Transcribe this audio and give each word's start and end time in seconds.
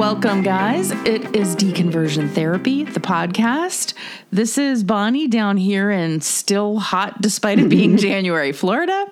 Welcome, 0.00 0.40
guys. 0.40 0.92
It 1.04 1.36
is 1.36 1.54
Deconversion 1.54 2.30
Therapy, 2.32 2.84
the 2.84 3.00
podcast. 3.00 3.92
This 4.30 4.56
is 4.56 4.82
Bonnie 4.82 5.28
down 5.28 5.58
here 5.58 5.90
in 5.90 6.22
still 6.22 6.78
hot, 6.78 7.20
despite 7.20 7.58
it 7.58 7.68
being 7.68 7.96
January, 7.98 8.52
Florida. 8.52 9.06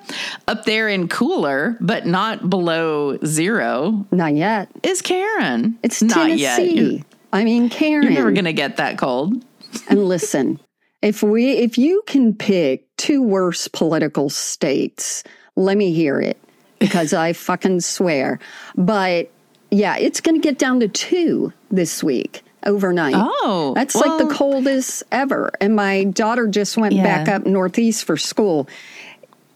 Up 0.49 0.65
there 0.65 0.89
in 0.89 1.09
cooler, 1.09 1.77
but 1.83 2.07
not 2.07 2.49
below 2.49 3.19
zero, 3.27 4.07
Not 4.13 4.35
yet. 4.35 4.71
is 4.83 5.03
Karen. 5.03 5.79
It's 5.83 6.03
not 6.03 6.15
Tennessee. 6.29 6.41
yet. 6.41 6.65
You're, 6.65 7.01
I 7.35 7.45
mean, 7.45 7.69
Karen. 7.69 8.05
you're 8.05 8.13
never 8.13 8.33
going 8.33 8.47
to 8.47 8.55
get 8.55 8.79
that 8.79 8.97
cold. 8.97 9.45
and 9.91 10.07
listen, 10.09 10.59
if 11.03 11.23
we 11.23 11.51
if 11.51 11.77
you 11.77 12.03
can 12.07 12.33
pick 12.35 12.87
two 12.97 13.23
worse 13.23 13.69
political 13.69 14.31
states, 14.31 15.23
let 15.55 15.77
me 15.77 15.93
hear 15.93 16.19
it 16.19 16.39
because 16.79 17.13
I 17.13 17.35
fucking 17.35 17.83
swear. 17.83 18.39
But 18.75 19.31
yeah, 19.71 19.97
it's 19.97 20.21
going 20.21 20.41
to 20.41 20.47
get 20.47 20.59
down 20.59 20.81
to 20.81 20.89
two 20.89 21.53
this 21.71 22.03
week 22.03 22.43
overnight. 22.65 23.15
Oh, 23.17 23.73
That's 23.75 23.95
like 23.95 24.19
the 24.19 24.35
coldest 24.35 25.03
ever. 25.13 25.51
And 25.61 25.77
my 25.77 26.05
daughter 26.05 26.47
just 26.49 26.77
went 26.77 26.95
Yeah. 26.95 27.03
back 27.03 27.29
up 27.29 27.47
northeast 27.47 28.05
for 28.05 28.17
school. 28.17 28.69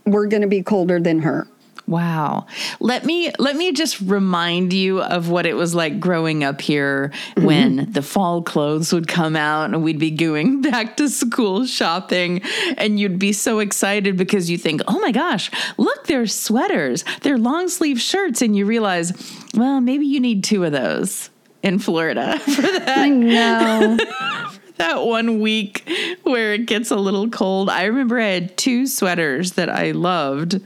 We're 0.07 0.27
going 0.27 0.43
to 0.43 0.49
be 0.49 0.63
colder 0.63 1.01
than 1.01 1.21
her. 1.21 1.47
Wow. 1.87 2.47
Let 2.81 3.05
me 3.05 3.33
let 3.39 3.57
me 3.57 3.73
just 3.73 4.01
remind 4.01 4.73
you 4.73 5.03
of 5.03 5.29
what 5.29 5.47
it 5.47 5.55
was 5.55 5.75
like 5.75 5.99
growing 5.99 6.45
up 6.45 6.61
here 6.61 7.11
mm-hmm. 7.13 7.45
when 7.45 7.93
the 7.93 8.03
fall 8.03 8.43
clothes 8.43 8.93
would 8.93 9.09
come 9.09 9.37
out 9.37 9.75
and 9.75 9.83
we'd 9.83 9.99
be 9.99 10.11
going 10.11 10.63
back 10.71 10.97
to 10.99 11.09
school 11.09 11.67
shopping 11.67 12.43
and 12.77 13.01
you'd 13.01 13.19
be 13.19 13.33
so 13.33 13.59
excited 13.59 14.17
because 14.17 14.49
you 14.49 14.59
think, 14.59 14.81
"Oh 14.87 15.01
my 15.01 15.13
gosh, 15.13 15.51
look, 15.77 16.07
there's 16.07 16.35
sweaters. 16.35 17.05
They're 17.23 17.39
long 17.39 17.69
sleeve 17.69 18.01
shirts." 18.01 18.43
And 18.43 18.57
you 18.57 18.65
realize, 18.65 19.13
"Well, 19.55 19.81
maybe 19.81 20.07
you 20.07 20.21
need 20.21 20.45
two 20.45 20.65
of 20.65 20.73
those 20.73 21.31
in 21.63 21.79
Florida 21.79 22.39
for 22.41 22.63
that 22.63 22.99
I 22.99 23.09
know. 23.09 23.99
that 24.77 25.05
one 25.05 25.41
week 25.41 25.89
where 26.23 26.55
it 26.55 26.67
gets 26.67 26.91
a 26.91 26.97
little 26.97 27.29
cold. 27.31 27.71
I 27.71 27.85
remember 27.85 28.19
I 28.19 28.29
had 28.29 28.57
two 28.57 28.87
sweaters 28.87 29.53
that 29.53 29.69
I 29.69 29.93
loved 29.93 30.61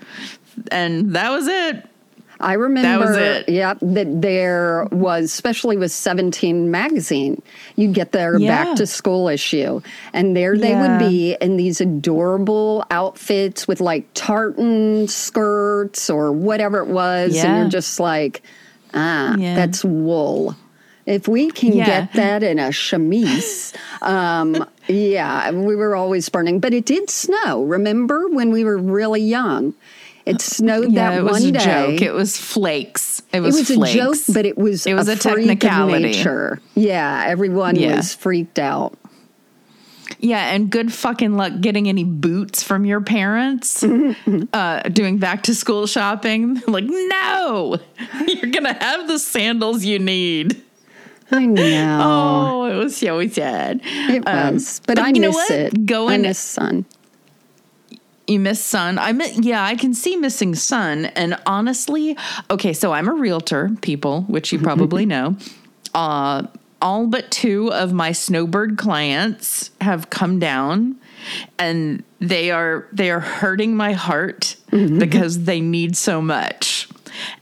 and 0.70 1.14
that 1.14 1.30
was 1.30 1.46
it. 1.48 1.84
I 2.38 2.52
remember, 2.52 3.06
was 3.06 3.16
it. 3.16 3.48
yep, 3.48 3.78
that 3.80 4.20
there 4.20 4.86
was, 4.92 5.24
especially 5.24 5.78
with 5.78 5.90
17 5.90 6.70
magazine, 6.70 7.40
you'd 7.76 7.94
get 7.94 8.12
their 8.12 8.38
Yeah. 8.38 8.64
back 8.64 8.76
to 8.76 8.86
school 8.86 9.28
issue. 9.28 9.80
And 10.12 10.36
there 10.36 10.54
they 10.58 10.74
would 10.74 10.98
be 10.98 11.34
in 11.40 11.56
these 11.56 11.80
adorable 11.80 12.84
outfits 12.90 13.66
with 13.66 13.80
like 13.80 14.04
tartan 14.12 15.08
skirts 15.08 16.10
or 16.10 16.30
whatever 16.30 16.80
it 16.80 16.88
was. 16.88 17.42
And 17.42 17.56
you're 17.56 17.70
just 17.70 17.98
like, 17.98 18.42
ah, 18.92 19.34
Yeah. 19.38 19.54
that's 19.54 19.82
wool. 19.82 20.56
If 21.06 21.28
we 21.28 21.50
can 21.50 21.72
Yeah. 21.72 21.86
get 21.86 22.12
that 22.14 22.42
in 22.42 22.58
a 22.58 22.70
chemise, 22.70 23.72
um, 24.02 24.62
yeah, 24.88 25.50
we 25.52 25.74
were 25.74 25.96
always 25.96 26.28
burning. 26.28 26.60
But 26.60 26.74
it 26.74 26.84
did 26.84 27.08
snow. 27.08 27.62
Remember 27.64 28.28
when 28.28 28.50
we 28.50 28.62
were 28.62 28.76
really 28.76 29.22
young? 29.22 29.72
It 30.26 30.40
snowed 30.40 30.92
Yeah, 30.92 31.10
that 31.10 31.18
it 31.18 31.22
was 31.22 31.40
one 31.40 31.48
a 31.48 31.52
day. 31.52 31.64
joke. 31.64 32.02
It 32.02 32.12
was 32.12 32.36
flakes. 32.36 33.22
It 33.32 33.38
It 33.38 33.40
was, 33.40 33.56
was 33.56 33.68
flakes. 33.70 33.94
a 33.94 33.98
joke, 33.98 34.16
but 34.34 34.44
it 34.44 34.58
was 34.58 34.84
It 34.86 34.94
was 34.94 35.08
a 35.08 35.12
of 35.12 35.20
technicality. 35.20 36.02
nature. 36.02 36.60
Yeah, 36.74 37.22
everyone 37.26 37.76
Yeah. 37.76 37.96
was 37.96 38.12
freaked 38.14 38.58
out. 38.58 38.98
yeah, 40.20 40.52
and 40.54 40.70
good 40.70 40.92
fucking 40.92 41.36
luck 41.36 41.52
getting 41.60 41.88
any 41.88 42.04
boots 42.04 42.62
from 42.62 42.84
your 42.84 43.00
parents 43.00 43.84
uh, 44.52 44.80
doing 44.92 45.18
back 45.18 45.42
to 45.44 45.54
school 45.54 45.86
shopping. 45.86 46.60
like, 46.68 46.84
no, 46.86 47.78
you're 48.26 48.50
gonna 48.50 48.72
have 48.82 49.06
the 49.08 49.18
sandals 49.18 49.84
you 49.84 49.98
need. 49.98 50.60
I 51.30 51.44
know 51.44 52.00
Oh, 52.02 52.64
it 52.66 52.76
was 52.76 52.96
so 52.96 53.26
sad. 53.28 53.80
it 53.84 54.22
um, 54.28 54.54
was, 54.54 54.80
but, 54.86 54.96
but 54.96 55.04
I 55.04 55.08
you 55.08 55.20
know 55.20 55.28
miss 55.28 55.34
what? 55.36 55.50
it. 55.50 55.72
I 55.74 55.78
Going- 55.82 56.22
miss 56.22 56.38
sun. 56.38 56.84
You 58.26 58.40
miss 58.40 58.62
sun. 58.62 58.98
I 58.98 59.12
miss, 59.12 59.38
yeah, 59.38 59.64
I 59.64 59.76
can 59.76 59.94
see 59.94 60.16
missing 60.16 60.54
sun. 60.54 61.06
And 61.06 61.38
honestly, 61.46 62.16
okay, 62.50 62.72
so 62.72 62.92
I'm 62.92 63.08
a 63.08 63.12
realtor, 63.12 63.70
people, 63.82 64.22
which 64.22 64.52
you 64.52 64.58
probably 64.58 65.06
know. 65.14 65.36
Uh, 65.94 66.46
all 66.82 67.06
but 67.06 67.30
two 67.30 67.72
of 67.72 67.92
my 67.92 68.12
snowbird 68.12 68.76
clients 68.76 69.70
have 69.80 70.10
come 70.10 70.38
down 70.38 70.96
and 71.58 72.02
they 72.20 72.50
are 72.50 72.86
they 72.92 73.10
are 73.10 73.20
hurting 73.20 73.76
my 73.76 73.92
heart 73.92 74.56
because 74.70 75.44
they 75.44 75.60
need 75.60 75.96
so 75.96 76.20
much. 76.20 76.75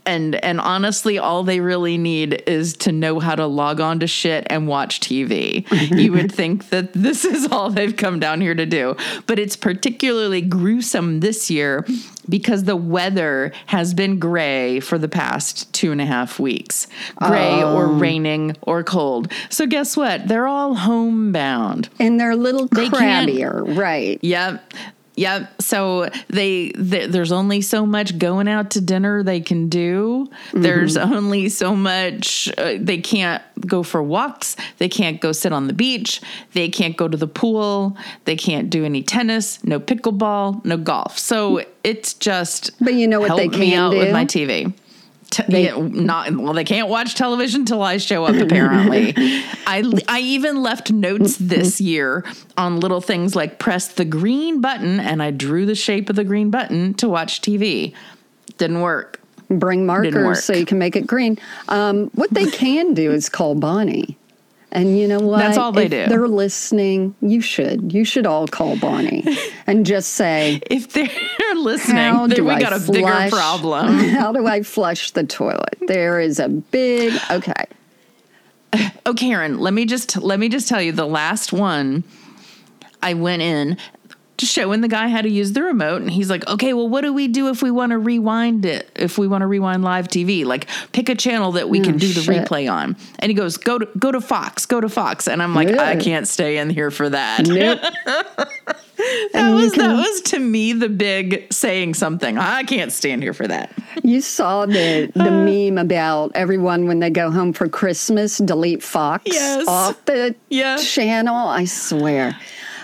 And 0.07 0.37
and 0.45 0.61
honestly, 0.61 1.19
all 1.19 1.43
they 1.43 1.61
really 1.61 1.99
need 1.99 2.43
is 2.47 2.75
to 2.79 2.93
know 2.93 3.21
how 3.21 3.35
to 3.35 3.47
log 3.47 3.81
on 3.81 4.01
to 4.01 4.07
shit 4.07 4.47
and 4.51 4.67
watch 4.69 5.01
TV. 5.01 5.67
you 5.99 6.13
would 6.13 6.33
think 6.33 6.71
that 6.71 6.93
this 6.93 7.25
is 7.25 7.51
all 7.51 7.71
they've 7.71 7.97
come 7.97 8.21
down 8.21 8.41
here 8.41 8.55
to 8.55 8.67
do. 8.67 8.97
But 9.27 9.39
it's 9.39 9.57
particularly 9.57 10.41
gruesome 10.41 11.21
this 11.21 11.51
year 11.51 11.87
because 12.29 12.65
the 12.65 12.77
weather 12.77 13.53
has 13.67 13.95
been 13.95 14.19
gray 14.19 14.81
for 14.81 14.99
the 14.99 15.09
past 15.09 15.73
two 15.73 15.93
and 15.93 16.01
a 16.01 16.07
half 16.07 16.39
weeks. 16.39 16.87
Gray 17.17 17.63
or 17.63 17.87
um. 17.87 17.99
raining 17.99 18.57
or 18.63 18.83
cold. 18.83 19.31
So 19.51 19.67
guess 19.67 19.97
what? 19.97 20.29
They're 20.29 20.47
all 20.47 20.75
homebound. 20.75 21.89
And 21.99 22.19
they're 22.19 22.33
a 22.33 22.37
little 22.37 22.67
They 22.67 22.89
crabbier, 22.89 23.77
right? 23.77 24.19
Yep. 24.23 24.73
Yep. 25.17 25.63
So 25.63 26.11
they, 26.29 26.71
th- 26.71 27.11
there's 27.11 27.31
only 27.33 27.61
so 27.61 27.87
much 27.87 28.19
going 28.19 28.49
out 28.49 28.71
to 28.73 28.81
dinner 28.81 29.23
they 29.23 29.41
can 29.41 29.69
do. 29.69 30.29
There's 30.53 30.97
only 30.97 31.49
so 31.49 31.77
much 31.77 32.49
uh, 32.59 32.75
they 32.81 32.99
can't 32.99 33.43
go 33.67 33.83
for 33.83 34.03
walks. 34.03 34.57
They 34.79 34.89
can't 34.89 35.21
go 35.21 35.33
sit 35.33 35.53
on 35.53 35.67
the 35.69 35.73
beach. 35.73 36.21
They 36.53 36.69
can't 36.69 36.97
go 36.97 37.07
to 37.09 37.17
the 37.17 37.29
pool. 37.29 37.97
They 38.25 38.37
can't 38.37 38.71
do 38.71 38.85
any 38.85 39.03
tennis. 39.03 39.63
No 39.65 39.79
pickleball. 39.79 40.65
No 40.65 40.77
golf. 40.77 41.19
So 41.19 41.65
it's 41.85 42.15
just. 42.15 42.73
But 42.81 42.95
you 42.95 43.07
know 43.07 43.21
what 43.21 43.29
help 43.29 43.39
they 43.39 43.49
me 43.49 43.71
can 43.71 43.79
out 43.79 43.91
with 43.93 44.09
do? 44.09 44.13
my 44.13 44.25
TV. 44.25 44.73
Te- 45.35 45.65
yeah, 45.65 45.77
not 45.77 46.31
well. 46.37 46.53
They 46.53 46.63
can't 46.63 46.89
watch 46.89 47.17
television 47.17 47.65
till 47.65 47.83
I 47.83 47.97
show 47.97 48.25
up. 48.25 48.37
Apparently, 48.41 49.13
I 49.67 49.83
I 50.07 50.21
even 50.21 50.63
left 50.63 50.93
notes 50.93 51.37
this 51.39 51.81
year 51.81 52.25
on 52.57 52.79
little 52.79 53.01
things 53.01 53.35
like 53.35 53.59
press 53.59 53.89
the 53.89 54.05
green 54.05 54.61
button, 54.61 55.01
and 55.01 55.21
I 55.21 55.33
drew 55.33 55.67
the 55.67 55.75
shape 55.75 56.09
of 56.09 56.15
the 56.15 56.23
green 56.23 56.51
button 56.51 56.95
to 56.95 57.09
watch 57.09 57.41
TV. 57.41 57.95
Didn't 58.59 58.81
work. 58.81 59.21
Bring 59.49 59.89
work. 59.89 60.05
markers 60.05 60.45
so 60.45 60.53
you 60.53 60.67
can 60.67 60.79
make 60.79 60.95
it 60.95 61.07
green. 61.07 61.37
Um, 61.69 62.11
what 62.15 62.31
they 62.33 62.47
can 62.47 62.95
do 62.95 63.11
is 63.11 63.29
call 63.29 63.57
Bonnie. 63.57 64.17
And 64.75 64.99
you 64.99 65.07
know 65.07 65.21
what? 65.21 65.39
That's 65.39 65.57
all 65.57 65.71
they 65.71 65.85
if 65.85 65.91
do. 65.91 66.07
They're 66.09 66.27
listening. 66.27 67.15
You 67.23 67.41
should. 67.41 67.93
You 67.93 68.05
should 68.05 68.27
all 68.27 68.49
call 68.49 68.77
Bonnie 68.77 69.25
and 69.69 69.87
just 69.87 70.11
say, 70.15 70.61
If 70.69 70.93
they're 70.93 71.09
listening, 71.55 71.97
How 71.97 72.27
then 72.27 72.37
do 72.37 72.45
we 72.45 72.51
I 72.51 72.61
got 72.61 72.73
a 72.73 72.81
bigger 72.81 73.07
flush- 73.07 73.31
problem. 73.31 73.99
How 73.99 74.33
do 74.33 74.47
I 74.47 74.65
flush 74.65 75.13
the 75.13 75.23
toilet? 75.23 75.79
There 75.87 76.19
is 76.19 76.41
a 76.41 76.49
big 76.49 77.15
okay. 77.31 77.53
Oh, 79.07 79.15
Karen, 79.15 79.61
let 79.61 79.73
me 79.73 79.85
just 79.87 80.17
let 80.17 80.41
me 80.41 80.49
just 80.49 80.69
tell 80.69 80.83
you 80.83 80.91
the 80.91 81.07
last 81.07 81.53
one. 81.53 82.03
I 83.01 83.15
went 83.15 83.43
in 83.43 83.77
just 84.45 84.55
showing 84.55 84.83
the 84.83 84.89
guy 84.89 85.09
how 85.09 85.23
to 85.23 85.29
use 85.29 85.53
the 85.53 85.63
remote, 85.63 86.03
and 86.03 86.11
he's 86.11 86.29
like, 86.29 86.47
"Okay, 86.47 86.75
well, 86.75 86.89
what 86.89 87.01
do 87.01 87.13
we 87.13 87.29
do 87.29 87.49
if 87.49 87.63
we 87.63 87.71
want 87.71 87.91
to 87.91 87.99
rewind 87.99 88.65
it? 88.67 88.91
If 88.95 89.17
we 89.19 89.27
want 89.27 89.43
to 89.43 89.47
rewind 89.47 89.83
live 89.83 90.09
TV, 90.09 90.45
like 90.45 90.67
pick 90.93 91.09
a 91.09 91.15
channel 91.15 91.53
that 91.53 91.69
we 91.69 91.81
can 91.81 91.95
mm, 91.95 92.01
do 92.01 92.13
the 92.13 92.21
replay 92.21 92.71
on." 92.71 92.97
And 93.19 93.31
he 93.31 93.35
goes, 93.35 93.57
"Go 93.57 93.79
to 93.79 93.89
go 93.99 94.13
to 94.13 94.21
Fox, 94.21 94.67
go 94.67 94.81
to 94.81 94.89
Fox," 94.89 95.27
and 95.27 95.43
I'm 95.43 95.55
like, 95.55 95.69
"I 95.77 95.97
can't 95.97 96.29
stay 96.29 96.59
in 96.59 96.71
here 96.71 96.91
for 96.91 97.09
that." 97.09 97.47
Nope. 97.49 97.81
That 99.33 99.49
you 99.49 99.55
was 99.57 99.73
that 99.73 99.93
was 99.93 100.21
to 100.23 100.39
me 100.39 100.73
the 100.73 100.89
big 100.89 101.53
saying 101.53 101.95
something. 101.95 102.39
I 102.39 102.63
can't 102.63 102.93
stand 102.93 103.23
here 103.25 103.35
for 103.35 103.47
that. 103.49 103.73
You 104.05 104.21
saw 104.21 104.67
the 104.67 105.11
the 105.15 105.31
uh. 105.31 105.45
meme 105.45 105.79
about 105.79 106.31
everyone 106.37 106.87
when 106.87 107.01
they 107.01 107.11
go 107.11 107.31
home 107.31 107.53
for 107.53 107.69
Christmas 107.69 108.39
delete 108.39 108.83
Fox 108.85 109.25
Yes. 109.27 109.67
off 109.67 110.03
the 110.05 110.37
Yeah. 110.49 110.77
channel. 110.77 111.35
I 111.35 111.65
swear. 111.65 112.37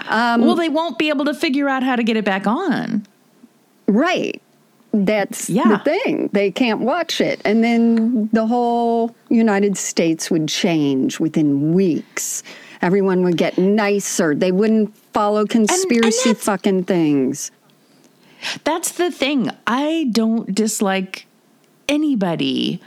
Well, 0.08 0.54
they 0.54 0.68
won't 0.68 0.98
be 0.98 1.08
able 1.08 1.24
to 1.26 1.34
figure 1.34 1.68
out 1.68 1.82
how 1.82 1.96
to 1.96 2.02
get 2.02 2.16
it 2.16 2.24
back 2.24 2.46
on. 2.46 3.06
Right. 3.86 4.40
That's 4.92 5.48
Yeah. 5.48 5.68
the 5.68 5.78
thing. 5.78 6.30
They 6.32 6.50
can't 6.50 6.80
watch 6.80 7.20
it. 7.20 7.40
And 7.44 7.62
then 7.62 8.28
the 8.32 8.46
whole 8.46 9.14
United 9.28 9.76
States 9.76 10.30
would 10.30 10.48
change 10.48 11.20
within 11.20 11.72
weeks. 11.72 12.42
Everyone 12.82 13.22
would 13.24 13.36
get 13.36 13.56
nicer. 13.58 14.34
They 14.34 14.50
wouldn't 14.52 14.96
follow 15.12 15.44
conspiracy 15.46 16.30
that's- 16.30 16.44
fucking 16.44 16.84
things. 16.84 17.50
That's 18.64 18.92
the 18.92 19.10
thing. 19.10 19.50
I 19.66 20.08
don't 20.12 20.54
dislike 20.54 21.26
anybody 21.88 22.80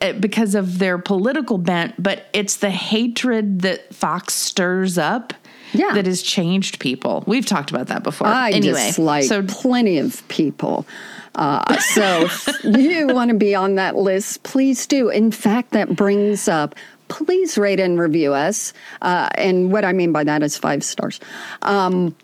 uh, 0.00 0.12
because 0.12 0.54
of 0.54 0.78
their 0.78 0.96
political 0.98 1.58
bent, 1.58 2.00
but 2.00 2.26
it's 2.32 2.56
the 2.56 2.70
hatred 2.70 3.62
that 3.62 3.92
Fox 3.94 4.34
stirs 4.34 4.96
up 4.96 5.32
Yeah. 5.72 5.92
that 5.94 6.06
has 6.06 6.22
changed 6.22 6.80
people. 6.80 7.24
We've 7.26 7.46
talked 7.46 7.70
about 7.70 7.88
that 7.88 8.02
before. 8.02 8.26
I 8.26 8.50
anyway, 8.50 8.86
dislike 8.88 9.24
so 9.24 9.42
plenty 9.42 9.98
of 9.98 10.26
people. 10.28 10.86
Uh, 11.34 11.78
so 11.78 12.26
if 12.26 12.64
you 12.64 13.06
want 13.14 13.30
to 13.30 13.36
be 13.36 13.54
on 13.54 13.76
that 13.76 13.96
list, 13.96 14.42
please 14.42 14.86
do. 14.86 15.08
In 15.10 15.30
fact, 15.30 15.70
that 15.72 15.94
brings 15.94 16.48
up 16.48 16.74
please 17.10 17.58
rate 17.58 17.80
and 17.80 17.98
review 17.98 18.32
us. 18.32 18.72
Uh, 19.02 19.28
and 19.34 19.70
what 19.70 19.84
I 19.84 19.92
mean 19.92 20.12
by 20.12 20.24
that 20.24 20.42
is 20.42 20.56
five 20.56 20.82
stars 20.82 21.20
um, 21.62 22.14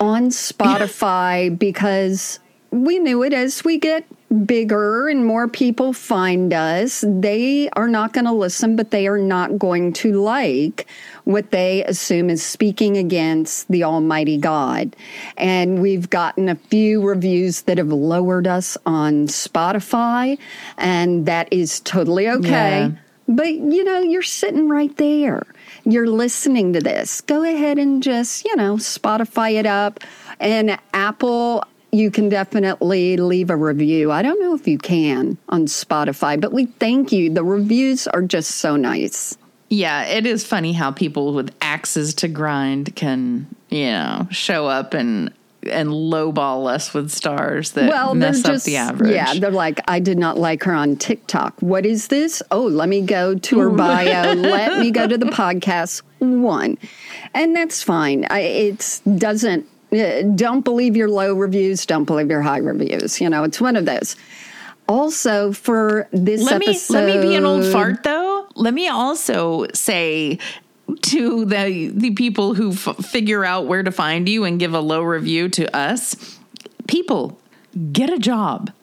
on 0.00 0.28
Spotify 0.28 1.56
because 1.58 2.38
we 2.70 2.98
knew 2.98 3.22
it 3.22 3.34
as 3.34 3.64
we 3.64 3.78
get 3.78 4.06
bigger 4.44 5.08
and 5.08 5.24
more 5.24 5.48
people 5.48 5.92
find 5.92 6.52
us, 6.52 7.02
they 7.06 7.68
are 7.70 7.88
not 7.88 8.12
going 8.12 8.26
to 8.26 8.32
listen, 8.32 8.76
but 8.76 8.90
they 8.90 9.06
are 9.06 9.18
not 9.18 9.58
going 9.58 9.92
to 9.94 10.12
like 10.12 10.86
what 11.24 11.50
they 11.50 11.84
assume 11.84 12.30
is 12.30 12.42
speaking 12.42 12.96
against 12.96 13.68
the 13.68 13.84
Almighty 13.84 14.36
God. 14.36 14.94
And 15.36 15.80
we've 15.80 16.10
gotten 16.10 16.48
a 16.48 16.54
few 16.54 17.02
reviews 17.02 17.62
that 17.62 17.78
have 17.78 17.88
lowered 17.88 18.46
us 18.46 18.76
on 18.86 19.26
Spotify, 19.26 20.38
and 20.76 21.26
that 21.26 21.52
is 21.52 21.80
totally 21.80 22.28
okay. 22.28 22.48
Yeah. 22.48 22.90
But 23.28 23.54
you 23.54 23.84
know, 23.84 24.00
you're 24.00 24.22
sitting 24.22 24.68
right 24.68 24.94
there. 24.96 25.46
You're 25.84 26.06
listening 26.06 26.72
to 26.74 26.80
this. 26.80 27.20
Go 27.22 27.42
ahead 27.42 27.78
and 27.78 28.02
just, 28.02 28.44
you 28.44 28.56
know, 28.56 28.76
Spotify 28.76 29.54
it 29.58 29.66
up. 29.66 30.00
And 30.40 30.78
Apple, 30.92 31.64
you 31.90 32.10
can 32.10 32.28
definitely 32.28 33.16
leave 33.16 33.50
a 33.50 33.56
review. 33.56 34.12
I 34.12 34.22
don't 34.22 34.40
know 34.40 34.54
if 34.54 34.68
you 34.68 34.78
can 34.78 35.38
on 35.48 35.66
Spotify, 35.66 36.40
but 36.40 36.52
we 36.52 36.66
thank 36.66 37.12
you. 37.12 37.30
The 37.32 37.44
reviews 37.44 38.06
are 38.08 38.22
just 38.22 38.56
so 38.56 38.76
nice. 38.76 39.36
Yeah, 39.70 40.04
it 40.04 40.26
is 40.26 40.44
funny 40.46 40.72
how 40.72 40.90
people 40.92 41.34
with 41.34 41.54
axes 41.60 42.14
to 42.14 42.28
grind 42.28 42.94
can, 42.96 43.46
you 43.68 43.86
know, 43.86 44.28
show 44.30 44.66
up 44.66 44.94
and 44.94 45.32
and 45.64 45.90
lowball 45.90 46.72
us 46.72 46.94
with 46.94 47.10
stars 47.10 47.72
that 47.72 47.90
well, 47.90 48.14
mess 48.14 48.42
just, 48.42 48.62
up 48.62 48.64
the 48.64 48.76
average. 48.76 49.12
Yeah, 49.12 49.34
they're 49.34 49.50
like, 49.50 49.80
I 49.88 49.98
did 49.98 50.16
not 50.16 50.38
like 50.38 50.62
her 50.62 50.72
on 50.72 50.96
TikTok. 50.96 51.60
What 51.60 51.84
is 51.84 52.08
this? 52.08 52.42
Oh, 52.50 52.62
let 52.62 52.88
me 52.88 53.02
go 53.02 53.34
to 53.34 53.58
her 53.58 53.70
bio. 53.76 54.34
let 54.34 54.78
me 54.78 54.90
go 54.90 55.06
to 55.06 55.18
the 55.18 55.26
podcast 55.26 56.02
one, 56.18 56.78
and 57.34 57.54
that's 57.54 57.82
fine. 57.82 58.26
I, 58.30 58.40
it 58.40 59.00
doesn't 59.16 59.66
Uh, 59.92 60.22
don't 60.34 60.64
believe 60.64 60.96
your 60.96 61.08
low 61.08 61.34
reviews, 61.34 61.86
don't 61.86 62.04
believe 62.04 62.30
your 62.30 62.42
high 62.42 62.58
reviews. 62.58 63.20
You 63.20 63.30
know, 63.30 63.44
it's 63.44 63.60
one 63.60 63.76
of 63.76 63.86
those. 63.86 64.16
Also, 64.88 65.52
for 65.52 66.08
this 66.12 66.42
let 66.42 66.62
episode, 66.62 66.94
me 67.06 67.12
let 67.12 67.22
me 67.22 67.28
be 67.28 67.34
an 67.34 67.44
old 67.44 67.64
fart 67.66 68.02
though. 68.04 68.46
Let 68.54 68.72
me 68.74 68.88
also 68.88 69.66
say 69.74 70.38
to 71.02 71.44
the 71.44 71.90
the 71.94 72.10
people 72.12 72.54
who 72.54 72.72
f- 72.72 72.96
figure 73.04 73.44
out 73.44 73.66
where 73.66 73.82
to 73.82 73.92
find 73.92 74.28
you 74.28 74.44
and 74.44 74.58
give 74.58 74.72
a 74.74 74.80
low 74.80 75.02
review 75.02 75.48
to 75.50 75.76
us, 75.76 76.38
people 76.86 77.38
get 77.92 78.10
a 78.10 78.18
job. 78.18 78.72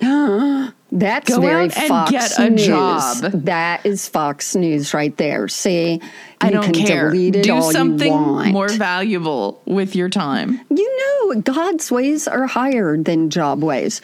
Uh-huh. 0.00 0.70
That's 0.90 1.28
Go 1.28 1.40
very 1.40 1.68
Fox 1.68 2.10
get 2.10 2.38
a 2.38 2.48
News. 2.48 2.66
Job. 2.66 3.32
That 3.44 3.84
is 3.84 4.08
Fox 4.08 4.56
News 4.56 4.94
right 4.94 5.14
there. 5.18 5.46
See, 5.48 6.00
I 6.40 6.50
don't 6.50 6.72
care. 6.72 7.10
Do 7.10 7.60
something 7.60 8.12
more 8.12 8.68
valuable 8.68 9.60
with 9.66 9.94
your 9.94 10.08
time. 10.08 10.60
You 10.70 11.34
know, 11.34 11.40
God's 11.42 11.90
ways 11.90 12.26
are 12.26 12.46
higher 12.46 12.96
than 12.96 13.28
job 13.28 13.62
ways. 13.62 14.00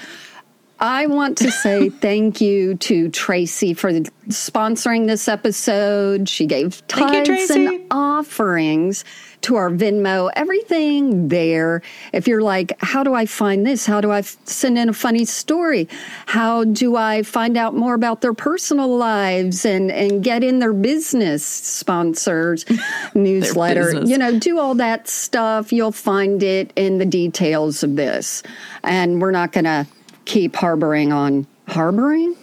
I 0.79 1.07
want 1.07 1.39
to 1.39 1.51
say 1.51 1.89
thank 2.01 2.41
you 2.43 2.75
to 2.75 3.09
Tracy 3.09 3.73
for 3.73 3.91
sponsoring 4.29 5.07
this 5.07 5.29
episode. 5.29 6.29
She 6.29 6.47
gave 6.47 6.87
tithes 6.89 7.51
and 7.51 7.87
offerings 7.91 9.05
to 9.45 9.57
our 9.57 9.69
Venmo, 9.69 10.31
everything 10.35 11.29
there. 11.29 11.83
If 12.15 12.27
you're 12.27 12.41
like, 12.41 12.73
how 12.81 13.03
do 13.03 13.13
I 13.13 13.27
find 13.27 13.67
this? 13.67 13.85
How 13.85 14.01
do 14.01 14.11
I 14.11 14.21
f- 14.21 14.39
send 14.45 14.79
in 14.79 14.89
a 14.89 14.95
funny 14.95 15.27
story? 15.27 15.87
How 16.25 16.65
do 16.65 16.97
I 16.97 17.23
find 17.23 17.59
out 17.59 17.75
more 17.75 17.93
about 17.93 18.23
their 18.23 18.33
personal 18.33 18.97
lives 18.97 19.67
and, 19.67 19.93
and 19.93 20.25
get 20.25 20.43
in 20.43 20.61
their 20.61 20.73
business 20.73 21.45
sponsors 21.45 22.65
newsletter? 23.15 23.85
Business. 23.85 24.09
You 24.09 24.17
know, 24.17 24.39
do 24.39 24.59
all 24.59 24.75
that 24.77 25.09
stuff. 25.09 25.73
You'll 25.73 25.93
find 25.93 26.43
it 26.43 26.73
in 26.75 26.97
the 26.97 27.07
details 27.07 27.83
of 27.83 27.97
this. 27.97 28.43
And 28.83 29.21
we're 29.21 29.31
not 29.31 29.53
going 29.53 29.65
to 29.65 29.87
keep 30.25 30.57
harboring 30.57 31.13
on 31.13 31.47
harboring, 31.69 32.35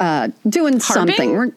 uh, 0.00 0.28
doing 0.48 0.80
Harbing? 0.80 0.80
something. 0.80 1.32
We're, 1.32 1.52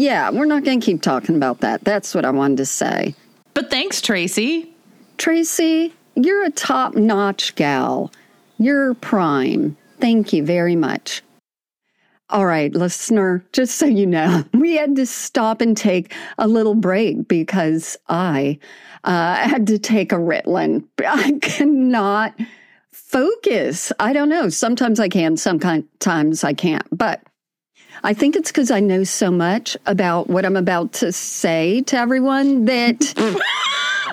yeah, 0.00 0.30
we're 0.30 0.46
not 0.46 0.64
going 0.64 0.80
to 0.80 0.84
keep 0.84 1.02
talking 1.02 1.36
about 1.36 1.60
that. 1.60 1.84
That's 1.84 2.14
what 2.14 2.24
I 2.24 2.30
wanted 2.30 2.56
to 2.56 2.66
say. 2.66 3.14
But 3.56 3.70
thanks, 3.70 4.02
Tracy. 4.02 4.68
Tracy, 5.16 5.94
you're 6.14 6.44
a 6.44 6.50
top 6.50 6.94
notch 6.94 7.54
gal. 7.54 8.12
You're 8.58 8.92
prime. 8.92 9.78
Thank 9.98 10.34
you 10.34 10.44
very 10.44 10.76
much. 10.76 11.22
All 12.28 12.44
right, 12.44 12.70
listener, 12.74 13.42
just 13.52 13.78
so 13.78 13.86
you 13.86 14.04
know, 14.04 14.44
we 14.52 14.76
had 14.76 14.94
to 14.96 15.06
stop 15.06 15.62
and 15.62 15.74
take 15.74 16.12
a 16.36 16.46
little 16.46 16.74
break 16.74 17.28
because 17.28 17.96
I 18.10 18.58
uh, 19.04 19.36
had 19.36 19.66
to 19.68 19.78
take 19.78 20.12
a 20.12 20.16
Ritalin. 20.16 20.84
I 21.06 21.38
cannot 21.40 22.38
focus. 22.92 23.90
I 23.98 24.12
don't 24.12 24.28
know. 24.28 24.50
Sometimes 24.50 25.00
I 25.00 25.08
can, 25.08 25.38
sometimes 25.38 26.44
I 26.44 26.52
can't. 26.52 26.86
But 26.92 27.22
I 28.02 28.14
think 28.14 28.36
it's 28.36 28.50
because 28.50 28.70
I 28.70 28.80
know 28.80 29.04
so 29.04 29.30
much 29.30 29.76
about 29.86 30.28
what 30.28 30.44
I'm 30.44 30.56
about 30.56 30.92
to 30.94 31.12
say 31.12 31.82
to 31.82 31.96
everyone 31.96 32.66
that. 32.66 33.14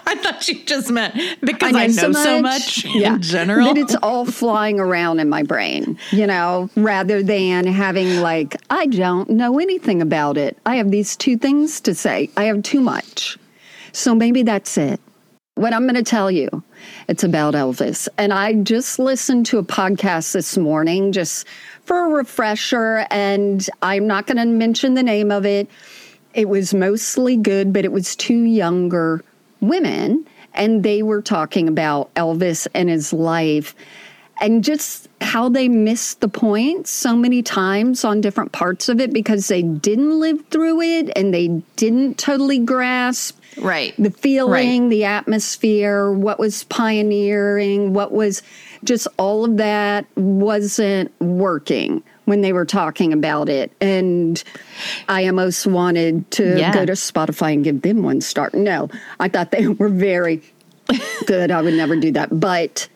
I 0.05 0.15
thought 0.15 0.47
you 0.47 0.63
just 0.65 0.91
meant 0.91 1.15
because 1.41 1.69
I 1.69 1.71
know, 1.71 1.79
I 1.79 1.87
know 1.87 1.93
so, 1.93 2.41
much, 2.41 2.81
so 2.81 2.87
much 2.89 2.95
yeah, 2.95 3.15
in 3.15 3.21
general. 3.21 3.67
That 3.67 3.77
it's 3.77 3.95
all 4.03 4.25
flying 4.25 4.79
around 4.79 5.19
in 5.19 5.29
my 5.29 5.43
brain, 5.43 5.97
you 6.11 6.27
know, 6.27 6.69
rather 6.75 7.23
than 7.23 7.65
having 7.67 8.19
like, 8.19 8.57
I 8.69 8.87
don't 8.87 9.29
know 9.29 9.59
anything 9.59 10.01
about 10.01 10.37
it. 10.37 10.57
I 10.65 10.75
have 10.75 10.91
these 10.91 11.15
two 11.15 11.37
things 11.37 11.79
to 11.81 11.95
say. 11.95 12.29
I 12.35 12.45
have 12.45 12.63
too 12.63 12.81
much. 12.81 13.37
So 13.91 14.13
maybe 14.13 14.43
that's 14.43 14.77
it. 14.77 14.99
What 15.55 15.71
I'm 15.71 15.83
going 15.83 15.93
to 15.95 16.03
tell 16.03 16.31
you, 16.31 16.63
it's 17.07 17.23
about 17.23 17.53
Elvis. 17.53 18.07
And 18.17 18.33
I 18.33 18.53
just 18.53 18.97
listened 18.97 19.45
to 19.47 19.59
a 19.59 19.63
podcast 19.63 20.33
this 20.33 20.57
morning 20.57 21.11
just 21.11 21.47
for 21.85 22.05
a 22.05 22.09
refresher, 22.09 23.05
and 23.11 23.69
I'm 23.83 24.07
not 24.07 24.25
going 24.25 24.37
to 24.37 24.45
mention 24.45 24.95
the 24.95 25.03
name 25.03 25.31
of 25.31 25.45
it. 25.45 25.69
It 26.33 26.49
was 26.49 26.73
mostly 26.73 27.37
good, 27.37 27.71
but 27.71 27.85
it 27.85 27.91
was 27.91 28.15
two 28.15 28.43
younger 28.43 29.23
women, 29.61 30.27
and 30.55 30.81
they 30.81 31.03
were 31.03 31.21
talking 31.21 31.67
about 31.67 32.11
Elvis 32.15 32.65
and 32.73 32.89
his 32.89 33.13
life 33.13 33.75
and 34.41 34.63
just 34.63 35.07
how 35.21 35.47
they 35.49 35.69
missed 35.69 36.19
the 36.21 36.27
point 36.27 36.87
so 36.87 37.15
many 37.15 37.43
times 37.43 38.03
on 38.03 38.21
different 38.21 38.51
parts 38.51 38.89
of 38.89 38.99
it 38.99 39.13
because 39.13 39.47
they 39.47 39.61
didn't 39.61 40.19
live 40.19 40.43
through 40.47 40.81
it 40.81 41.11
and 41.15 41.31
they 41.31 41.47
didn't 41.75 42.17
totally 42.17 42.57
grasp 42.57 43.39
right. 43.57 43.93
The 43.97 44.11
feeling 44.11 44.83
right. 44.83 44.89
the 44.89 45.05
atmosphere 45.05 46.11
what 46.11 46.39
was 46.39 46.63
pioneering 46.65 47.93
what 47.93 48.11
was 48.11 48.41
just 48.83 49.07
all 49.17 49.45
of 49.45 49.57
that 49.57 50.05
wasn't 50.15 51.11
working 51.21 52.03
when 52.25 52.41
they 52.41 52.53
were 52.53 52.65
talking 52.65 53.13
about 53.13 53.49
it. 53.49 53.71
And 53.81 54.43
i 55.07 55.27
almost 55.27 55.67
wanted 55.67 56.29
to 56.31 56.57
yeah. 56.57 56.73
go 56.73 56.85
to 56.85 56.93
spotify 56.93 57.53
and 57.53 57.63
give 57.63 57.81
them 57.81 58.03
one 58.03 58.21
star 58.21 58.49
no 58.53 58.89
i 59.19 59.27
thought 59.27 59.51
they 59.51 59.67
were 59.67 59.89
very 59.89 60.41
good. 61.27 61.51
I 61.51 61.61
would 61.61 61.73
never 61.73 61.95
do 61.95 62.11
that. 62.11 62.39
But 62.39 62.87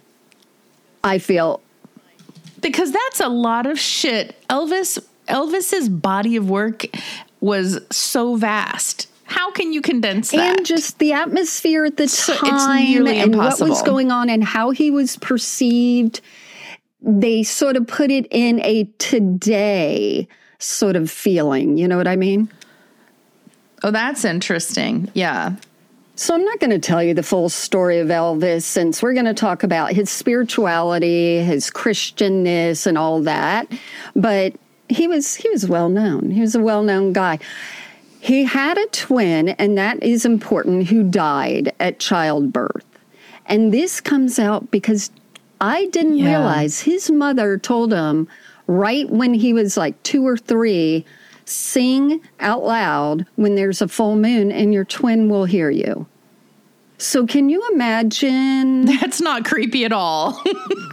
i 1.04 1.20
feel 1.20 1.62
because 2.62 2.92
that's 2.92 3.20
a 3.20 3.30
lot 3.30 3.66
of 3.66 3.80
shit. 3.80 4.36
Elvis 4.50 5.00
elvis's 5.28 5.90
body 5.90 6.36
of 6.36 6.50
work 6.50 6.86
was 7.40 7.80
so 7.92 8.36
vast 8.36 9.08
how 9.48 9.54
can 9.54 9.72
you 9.72 9.82
condense 9.82 10.32
that? 10.32 10.58
And 10.58 10.66
just 10.66 11.00
the 11.00 11.14
atmosphere 11.14 11.86
at 11.86 11.96
the 11.96 12.10
so 12.10 12.36
time 12.36 13.08
and 13.08 13.34
impossible. 13.34 13.68
what 13.68 13.70
was 13.70 13.82
going 13.82 14.12
on 14.12 14.30
and 14.30 14.44
how 14.44 14.72
he 14.72 14.92
was 14.92 15.16
perceived. 15.18 16.20
They 17.02 17.44
sort 17.44 17.78
of 17.78 17.88
put 17.88 18.12
it 18.12 18.28
in 18.30 18.60
a 18.62 18.86
today 18.98 20.28
sort 20.60 20.98
of 20.98 21.10
feeling. 21.10 21.78
You 21.78 21.88
know 21.88 21.96
what 21.96 22.10
I 22.10 22.18
mean? 22.18 22.52
Oh, 23.84 23.92
that's 23.92 24.26
interesting. 24.26 25.10
Yeah. 25.14 25.56
So 26.16 26.34
I'm 26.34 26.44
not 26.44 26.60
going 26.60 26.72
to 26.72 26.80
tell 26.80 27.02
you 27.02 27.14
the 27.14 27.24
full 27.24 27.48
story 27.48 28.00
of 28.00 28.10
Elvis 28.10 28.64
since 28.64 29.02
we're 29.02 29.14
going 29.14 29.28
to 29.28 29.34
talk 29.34 29.64
about 29.64 29.94
his 29.94 30.10
spirituality, 30.10 31.40
his 31.42 31.72
Christianness 31.72 32.86
and 32.86 32.98
all 32.98 33.22
that. 33.22 33.72
But 34.14 34.56
he 34.90 35.08
was 35.08 35.36
he 35.36 35.50
was 35.50 35.70
well 35.70 35.88
known. 35.88 36.32
He 36.32 36.42
was 36.42 36.56
a 36.56 36.60
well-known 36.60 37.14
guy. 37.14 37.40
He 38.28 38.44
had 38.44 38.78
a 38.78 38.88
twin, 38.88 39.48
and 39.48 39.78
that 39.78 40.04
is 40.04 40.26
important, 40.26 40.90
who 40.90 41.02
died 41.02 41.74
at 41.80 41.98
childbirth. 41.98 42.84
And 43.46 43.74
this 43.74 44.02
comes 44.02 44.38
out 44.38 44.70
because 44.70 45.12
I 45.62 45.86
didn't 45.86 46.18
yeah. 46.18 46.32
realize 46.32 46.82
his 46.82 47.10
mother 47.10 47.58
told 47.58 47.94
him 47.94 48.28
right 48.68 49.10
when 49.10 49.34
he 49.34 49.54
was 49.54 49.78
like 49.78 50.04
two 50.04 50.28
or 50.28 50.36
three 50.36 51.06
sing 51.46 52.20
out 52.42 52.66
loud 52.66 53.26
when 53.38 53.56
there's 53.56 53.82
a 53.82 53.88
full 53.88 54.18
moon 54.18 54.52
and 54.52 54.74
your 54.74 54.84
twin 54.84 55.30
will 55.30 55.46
hear 55.46 55.70
you. 55.70 56.06
So, 57.00 57.28
can 57.28 57.50
you 57.50 57.64
imagine 57.74 58.86
That's 59.00 59.22
not 59.22 59.46
creepy 59.46 59.86
at 59.86 59.92
all. 59.94 60.42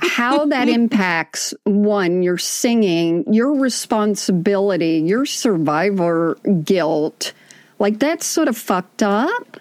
how 0.02 0.44
that 0.46 0.68
impacts 0.80 1.54
one, 1.64 2.23
your 2.23 2.37
singing, 2.38 3.25
your 3.32 3.54
responsibility, 3.54 4.99
your 4.99 5.25
survivor 5.26 6.37
guilt? 6.62 7.32
Like, 7.78 7.99
that's 7.99 8.26
sort 8.26 8.49
of 8.49 8.56
fucked 8.56 9.02
up. 9.02 9.58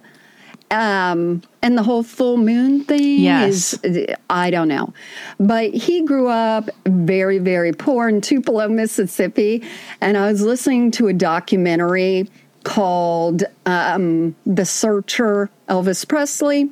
Um, 0.69 1.43
and 1.61 1.77
the 1.77 1.83
whole 1.83 2.01
full 2.03 2.37
moon 2.37 2.83
thing 2.83 3.19
Yes. 3.21 3.73
is, 3.83 4.07
I 4.29 4.49
don't 4.49 4.67
know. 4.67 4.91
But 5.39 5.71
he 5.73 6.03
grew 6.03 6.27
up 6.27 6.69
very, 6.87 7.37
very 7.37 7.73
poor 7.73 8.09
in 8.09 8.21
Tupelo, 8.21 8.67
Mississippi. 8.69 9.63
And 10.01 10.17
I 10.17 10.31
was 10.31 10.41
listening 10.41 10.89
to 10.91 11.07
a 11.09 11.13
documentary 11.13 12.27
called 12.63 13.43
um, 13.65 14.35
The 14.45 14.65
Searcher, 14.65 15.49
Elvis 15.67 16.07
Presley 16.07 16.69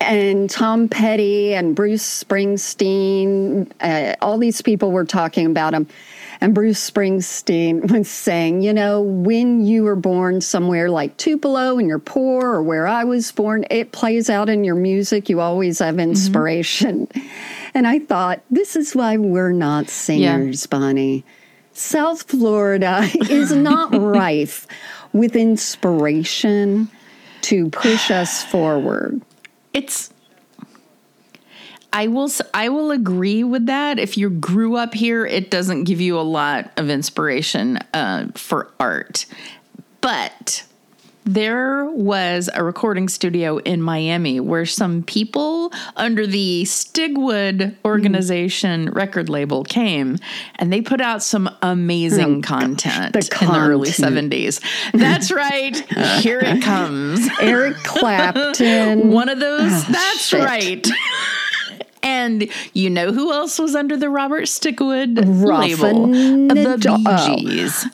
and 0.00 0.48
Tom 0.48 0.88
Petty 0.88 1.54
and 1.54 1.76
Bruce 1.76 2.24
Springsteen, 2.24 3.70
uh, 3.80 4.16
all 4.22 4.38
these 4.38 4.62
people 4.62 4.90
were 4.92 5.04
talking 5.04 5.46
about 5.46 5.74
him. 5.74 5.86
And 6.40 6.54
Bruce 6.54 6.90
Springsteen 6.90 7.90
was 7.98 8.08
saying, 8.08 8.62
you 8.62 8.72
know, 8.72 9.02
when 9.02 9.64
you 9.66 9.84
were 9.84 9.96
born 9.96 10.40
somewhere 10.40 10.88
like 10.90 11.16
Tupelo 11.18 11.78
and 11.78 11.86
you're 11.86 11.98
poor, 11.98 12.46
or 12.46 12.62
where 12.62 12.86
I 12.86 13.04
was 13.04 13.30
born, 13.30 13.66
it 13.70 13.92
plays 13.92 14.30
out 14.30 14.48
in 14.48 14.64
your 14.64 14.74
music. 14.74 15.28
You 15.28 15.40
always 15.40 15.80
have 15.80 15.98
inspiration. 15.98 17.06
And 17.74 17.86
I 17.86 17.98
thought, 17.98 18.40
this 18.50 18.76
is 18.76 18.96
why 18.96 19.18
we're 19.18 19.52
not 19.52 19.90
singers, 19.90 20.66
Bonnie. 20.66 21.24
South 21.80 22.22
Florida 22.22 23.08
is 23.30 23.52
not 23.52 23.94
rife 23.98 24.66
with 25.12 25.34
inspiration 25.34 26.88
to 27.42 27.70
push 27.70 28.10
us 28.10 28.44
forward. 28.44 29.22
it's 29.72 30.12
I 31.92 32.06
will 32.06 32.30
I 32.54 32.68
will 32.68 32.92
agree 32.92 33.42
with 33.42 33.66
that. 33.66 33.98
If 33.98 34.16
you 34.16 34.30
grew 34.30 34.76
up 34.76 34.94
here, 34.94 35.26
it 35.26 35.50
doesn't 35.50 35.84
give 35.84 36.00
you 36.00 36.20
a 36.20 36.22
lot 36.22 36.70
of 36.76 36.88
inspiration 36.88 37.78
uh, 37.92 38.28
for 38.36 38.70
art. 38.78 39.26
But 40.00 40.64
there 41.24 41.84
was 41.86 42.48
a 42.54 42.64
recording 42.64 43.08
studio 43.08 43.58
in 43.58 43.82
Miami 43.82 44.40
where 44.40 44.64
some 44.64 45.02
people 45.02 45.72
under 45.96 46.26
the 46.26 46.64
Stigwood 46.64 47.74
organization 47.84 48.90
record 48.90 49.28
label 49.28 49.64
came 49.64 50.18
and 50.56 50.72
they 50.72 50.80
put 50.80 51.00
out 51.00 51.22
some 51.22 51.54
amazing 51.62 52.38
oh, 52.38 52.42
content 52.42 53.12
the 53.12 53.38
in 53.42 53.48
the 53.48 53.58
early 53.58 53.90
70s. 53.90 54.60
That's 54.92 55.30
right. 55.30 55.76
Here 56.20 56.40
it 56.40 56.62
comes. 56.62 57.28
Eric 57.40 57.76
Clapton. 57.78 59.10
One 59.12 59.28
of 59.28 59.40
those. 59.40 59.72
Oh, 59.72 59.86
that's 59.90 60.26
shit. 60.26 60.40
right. 60.42 60.86
and 62.02 62.50
you 62.72 62.88
know 62.88 63.12
who 63.12 63.32
else 63.32 63.58
was 63.58 63.74
under 63.74 63.96
the 63.96 64.08
Robert 64.08 64.44
Stigwood 64.44 65.16
label? 65.16 66.06
Ruffin 66.06 66.48
The 66.48 66.76
Jo- 66.78 66.96
Bee 66.96 67.04
oh. 67.06 67.84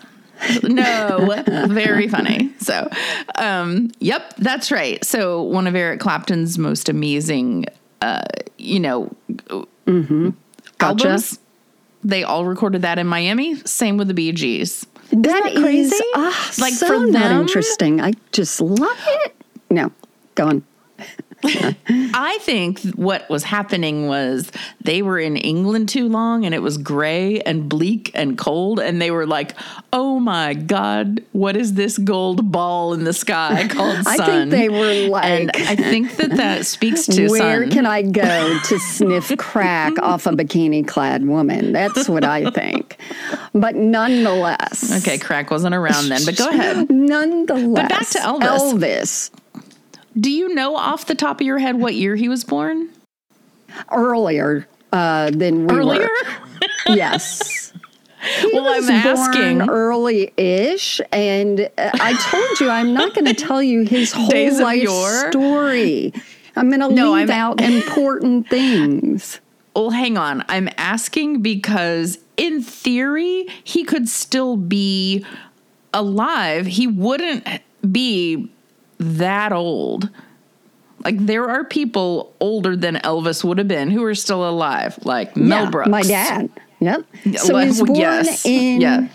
No, 0.62 1.42
very 1.68 2.08
funny. 2.08 2.50
So, 2.58 2.88
um, 3.36 3.90
yep, 4.00 4.34
that's 4.38 4.70
right. 4.70 5.04
So, 5.04 5.42
one 5.42 5.66
of 5.66 5.74
Eric 5.74 6.00
Clapton's 6.00 6.58
most 6.58 6.88
amazing, 6.88 7.66
uh, 8.02 8.22
you 8.58 8.80
know, 8.80 9.14
Gotcha. 9.86 11.08
albums. 11.08 11.38
They 12.04 12.22
all 12.22 12.44
recorded 12.44 12.82
that 12.82 12.98
in 12.98 13.06
Miami. 13.06 13.56
Same 13.64 13.96
with 13.96 14.08
the 14.08 14.14
Bee 14.14 14.32
Gees. 14.32 14.86
That 15.10 15.22
that 15.22 15.54
crazy? 15.56 15.94
is, 15.94 16.02
ah, 16.14 16.52
Like, 16.58 16.74
so 16.74 16.86
for 16.86 17.10
them- 17.10 17.40
interesting. 17.40 18.00
I 18.00 18.12
just 18.32 18.60
love 18.60 18.98
it. 19.24 19.34
No, 19.70 19.90
go 20.34 20.46
on. 20.48 20.64
I 21.44 22.38
think 22.40 22.80
what 22.94 23.28
was 23.28 23.44
happening 23.44 24.08
was 24.08 24.50
they 24.80 25.02
were 25.02 25.18
in 25.18 25.36
England 25.36 25.88
too 25.88 26.08
long 26.08 26.44
and 26.44 26.54
it 26.54 26.62
was 26.62 26.78
gray 26.78 27.40
and 27.40 27.68
bleak 27.68 28.10
and 28.14 28.38
cold. 28.38 28.80
And 28.80 29.00
they 29.00 29.10
were 29.10 29.26
like, 29.26 29.54
oh 29.92 30.18
my 30.18 30.54
God, 30.54 31.22
what 31.32 31.56
is 31.56 31.74
this 31.74 31.98
gold 31.98 32.50
ball 32.50 32.94
in 32.94 33.04
the 33.04 33.12
sky 33.12 33.68
called 33.70 33.98
I 34.06 34.16
think 34.16 34.50
they 34.50 34.68
were 34.68 35.08
like, 35.08 35.24
and 35.24 35.50
I 35.54 35.76
think 35.76 36.16
that 36.16 36.30
that 36.36 36.66
speaks 36.66 37.06
to 37.06 37.28
where 37.30 37.62
sun. 37.62 37.70
can 37.70 37.86
I 37.86 38.02
go 38.02 38.58
to 38.64 38.78
sniff 38.78 39.36
crack 39.36 39.92
off 40.02 40.26
a 40.26 40.30
bikini 40.30 40.86
clad 40.86 41.26
woman? 41.26 41.72
That's 41.72 42.08
what 42.08 42.24
I 42.24 42.50
think. 42.50 42.98
But 43.52 43.74
nonetheless. 43.76 44.98
okay, 44.98 45.18
crack 45.18 45.50
wasn't 45.50 45.74
around 45.74 46.08
then, 46.08 46.24
but 46.24 46.36
go 46.36 46.48
ahead. 46.48 46.90
Nonetheless. 46.90 47.82
But 47.82 47.88
back 47.88 48.08
to 48.10 48.18
Elvis. 48.18 48.72
Elvis. 48.72 49.30
Do 50.18 50.30
you 50.30 50.54
know 50.54 50.76
off 50.76 51.06
the 51.06 51.14
top 51.14 51.40
of 51.40 51.46
your 51.46 51.58
head 51.58 51.76
what 51.76 51.94
year 51.94 52.16
he 52.16 52.28
was 52.28 52.44
born? 52.44 52.88
Earlier 53.92 54.66
uh, 54.92 55.30
than 55.30 55.66
we 55.66 55.74
Earlier? 55.74 56.02
were. 56.08 56.32
Yes. 56.96 57.72
He 58.40 58.50
Well, 58.52 58.66
I'm 58.66 58.76
was 58.80 58.90
asking. 58.90 59.68
early-ish, 59.68 61.00
and 61.12 61.60
uh, 61.78 61.90
I 61.94 62.14
told 62.28 62.58
you 62.60 62.68
I'm 62.68 62.92
not 62.92 63.14
going 63.14 63.24
to 63.32 63.34
tell 63.34 63.62
you 63.62 63.82
his 63.84 64.10
whole 64.12 64.26
Days 64.28 64.58
life 64.58 64.82
yore? 64.82 65.30
story. 65.30 66.12
I'm 66.56 66.68
going 66.70 66.80
to 66.80 66.88
No, 66.88 67.12
leave 67.12 67.30
I'm- 67.30 67.40
out 67.40 67.60
important 67.60 68.48
things. 68.48 69.38
Well, 69.76 69.90
hang 69.90 70.16
on. 70.18 70.42
I'm 70.48 70.68
asking 70.76 71.42
because, 71.42 72.18
in 72.36 72.62
theory, 72.62 73.46
he 73.62 73.84
could 73.84 74.08
still 74.08 74.56
be 74.56 75.24
alive. 75.94 76.66
He 76.66 76.88
wouldn't 76.88 77.46
be 77.92 78.50
that 78.98 79.52
old. 79.52 80.10
Like, 81.04 81.18
there 81.18 81.48
are 81.48 81.64
people 81.64 82.34
older 82.40 82.74
than 82.74 82.96
Elvis 82.96 83.44
would 83.44 83.58
have 83.58 83.68
been 83.68 83.90
who 83.90 84.02
are 84.04 84.14
still 84.14 84.48
alive, 84.48 84.98
like 85.04 85.36
Mel 85.36 85.64
yeah, 85.64 85.70
Brooks. 85.70 85.88
my 85.90 86.02
dad. 86.02 86.50
Yep. 86.80 87.04
So 87.36 87.54
well, 87.54 87.62
he 87.62 87.68
was 87.68 87.82
born 87.82 87.98
yes. 87.98 88.44
in 88.44 88.80
Yeah. 88.80 89.08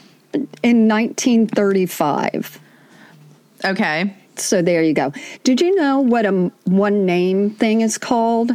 in 0.64 0.88
1935. 0.88 2.60
Okay. 3.66 4.16
So 4.38 4.62
there 4.62 4.82
you 4.82 4.94
go. 4.94 5.12
Did 5.44 5.62
you 5.62 5.76
know 5.76 6.00
what 6.00 6.26
a 6.26 6.52
one 6.66 7.06
name 7.06 7.52
thing 7.52 7.82
is 7.82 7.98
called? 7.98 8.52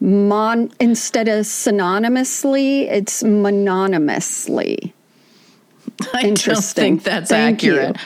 Mon 0.00 0.70
instead 0.80 1.28
of 1.28 1.44
synonymously, 1.44 2.90
it's 2.90 3.22
mononymously. 3.22 4.94
I 6.14 6.22
Interesting. 6.22 6.96
don't 6.96 7.02
think 7.02 7.04
that's 7.04 7.30
Thank 7.30 7.62
you. 7.62 7.78
accurate. 7.78 7.96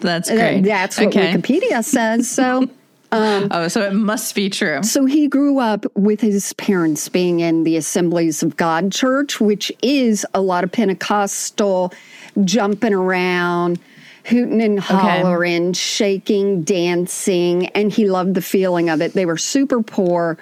That's 0.00 0.30
Uh, 0.30 0.34
great. 0.36 0.60
That's 0.62 0.98
what 0.98 1.08
okay. 1.08 1.32
Wikipedia 1.34 1.84
says. 1.84 2.30
So 2.30 2.68
Oh, 3.14 3.68
so 3.68 3.82
it 3.82 3.92
must 3.92 4.34
be 4.34 4.48
true. 4.48 4.82
So 4.82 5.04
he 5.04 5.28
grew 5.28 5.58
up 5.58 5.84
with 5.94 6.22
his 6.22 6.54
parents 6.54 7.10
being 7.10 7.40
in 7.40 7.62
the 7.64 7.76
Assemblies 7.76 8.42
of 8.42 8.56
God 8.56 8.90
Church, 8.90 9.38
which 9.38 9.70
is 9.82 10.24
a 10.32 10.40
lot 10.40 10.64
of 10.64 10.72
Pentecostal 10.72 11.92
jumping 12.42 12.94
around, 12.94 13.78
hooting 14.24 14.62
and 14.62 14.80
hollering, 14.80 15.74
shaking, 15.74 16.62
dancing, 16.62 17.66
and 17.68 17.92
he 17.92 18.08
loved 18.08 18.32
the 18.34 18.40
feeling 18.40 18.88
of 18.88 19.02
it. 19.02 19.12
They 19.12 19.26
were 19.26 19.36
super 19.36 19.82
poor. 19.82 20.38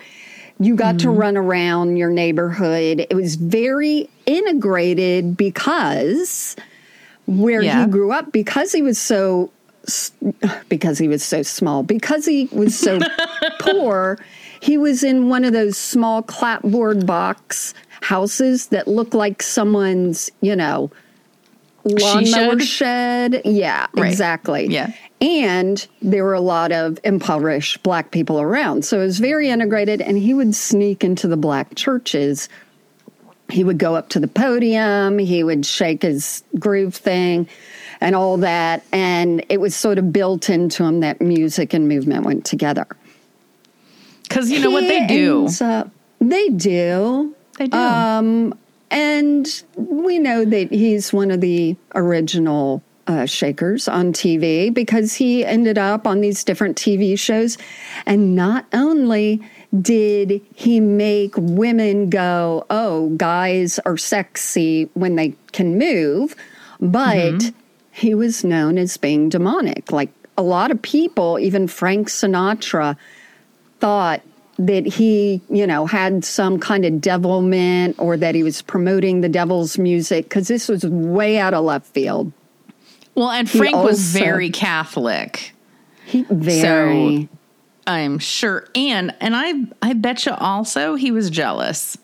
You 0.60 0.76
got 0.76 1.00
to 1.00 1.08
Mm-hmm. 1.08 1.18
run 1.18 1.36
around 1.36 1.96
your 1.96 2.10
neighborhood. 2.10 3.04
It 3.10 3.14
was 3.16 3.34
very 3.34 4.08
integrated 4.26 5.36
because 5.36 6.54
where 7.30 7.62
Yeah. 7.62 7.84
he 7.86 7.90
grew 7.90 8.12
up, 8.12 8.32
because 8.32 8.72
he 8.72 8.82
was 8.82 8.98
so 8.98 9.50
because 10.68 10.98
he 10.98 11.08
was 11.08 11.22
so 11.24 11.42
small, 11.42 11.82
because 11.82 12.26
he 12.26 12.48
was 12.52 12.78
so 12.78 12.98
poor, 13.60 14.18
he 14.60 14.76
was 14.76 15.02
in 15.02 15.28
one 15.30 15.44
of 15.44 15.52
those 15.52 15.76
small 15.78 16.22
clapboard 16.22 17.06
box 17.06 17.72
houses 18.02 18.66
that 18.68 18.86
look 18.86 19.14
like 19.14 19.42
someone's, 19.42 20.30
you 20.42 20.54
know, 20.54 20.90
lawnmower 21.84 22.60
shed? 22.60 23.32
shed. 23.34 23.42
Yeah, 23.44 23.86
Right. 23.94 24.10
exactly. 24.10 24.66
Yeah. 24.68 24.92
And 25.22 25.86
there 26.02 26.24
were 26.24 26.34
a 26.34 26.40
lot 26.40 26.72
of 26.72 26.98
impoverished 27.04 27.82
black 27.82 28.10
people 28.10 28.40
around. 28.40 28.84
So 28.84 29.00
it 29.00 29.04
was 29.04 29.18
very 29.18 29.48
integrated, 29.48 30.00
and 30.00 30.18
he 30.18 30.34
would 30.34 30.54
sneak 30.54 31.02
into 31.04 31.26
the 31.26 31.36
black 31.36 31.74
churches 31.74 32.48
he 33.50 33.64
would 33.64 33.78
go 33.78 33.94
up 33.94 34.10
to 34.10 34.20
the 34.20 34.28
podium, 34.28 35.18
he 35.18 35.42
would 35.42 35.66
shake 35.66 36.02
his 36.02 36.42
groove 36.58 36.94
thing 36.94 37.48
and 38.00 38.14
all 38.14 38.38
that. 38.38 38.84
And 38.92 39.44
it 39.48 39.60
was 39.60 39.74
sort 39.76 39.98
of 39.98 40.12
built 40.12 40.48
into 40.48 40.84
him 40.84 41.00
that 41.00 41.20
music 41.20 41.74
and 41.74 41.88
movement 41.88 42.24
went 42.24 42.44
together. 42.44 42.86
Because 44.22 44.50
you 44.50 44.60
know 44.60 44.70
what 44.70 44.84
they 44.84 45.06
do. 45.06 45.40
ends 45.40 45.60
up- 45.60 45.90
they 46.20 46.48
do. 46.50 47.34
They 47.58 47.66
do. 47.66 47.76
Um, 47.76 48.58
and 48.90 49.62
we 49.76 50.18
know 50.18 50.44
that 50.44 50.70
he's 50.70 51.12
one 51.12 51.30
of 51.30 51.40
the 51.40 51.76
original 51.94 52.82
uh, 53.06 53.26
shakers 53.26 53.88
on 53.88 54.12
TV 54.12 54.72
because 54.72 55.14
he 55.14 55.44
ended 55.44 55.78
up 55.78 56.06
on 56.06 56.20
these 56.20 56.44
different 56.44 56.76
TV 56.76 57.18
shows. 57.18 57.58
And 58.06 58.36
not 58.36 58.66
only 58.72 59.42
did 59.78 60.40
he 60.54 60.80
make 60.80 61.34
women 61.36 62.10
go, 62.10 62.66
oh, 62.70 63.10
guys 63.16 63.78
are 63.80 63.96
sexy 63.96 64.90
when 64.94 65.16
they 65.16 65.34
can 65.52 65.78
move, 65.78 66.34
but 66.80 67.16
Mm-hmm. 67.16 67.56
he 67.92 68.14
was 68.14 68.42
known 68.42 68.78
as 68.78 68.96
being 68.96 69.28
demonic. 69.28 69.92
Like, 69.92 70.10
a 70.36 70.42
lot 70.42 70.70
of 70.70 70.80
people, 70.80 71.38
even 71.38 71.68
Frank 71.68 72.08
Sinatra, 72.08 72.96
thought 73.78 74.22
that 74.58 74.86
he, 74.86 75.40
you 75.48 75.66
know, 75.66 75.86
had 75.86 76.24
some 76.24 76.58
kind 76.58 76.84
of 76.84 77.00
devilment 77.00 77.96
or 77.98 78.16
that 78.16 78.34
he 78.34 78.42
was 78.42 78.62
promoting 78.62 79.20
the 79.20 79.28
devil's 79.28 79.78
music 79.78 80.24
because 80.24 80.48
this 80.48 80.68
was 80.68 80.84
way 80.84 81.38
out 81.38 81.54
of 81.54 81.64
left 81.64 81.86
field. 81.86 82.32
Well, 83.14 83.30
and 83.30 83.48
Frank 83.50 83.74
also, 83.74 83.88
was 83.88 84.00
very 84.00 84.50
Catholic. 84.50 85.54
He 86.04 86.24
very. 86.30 87.28
So 87.30 87.36
I'm 87.90 88.18
sure, 88.18 88.68
and 88.74 89.14
and 89.20 89.34
I 89.34 89.54
I 89.82 89.94
bet 89.94 90.24
you 90.24 90.32
also 90.32 90.94
he 90.94 91.10
was 91.10 91.28
jealous. 91.28 91.98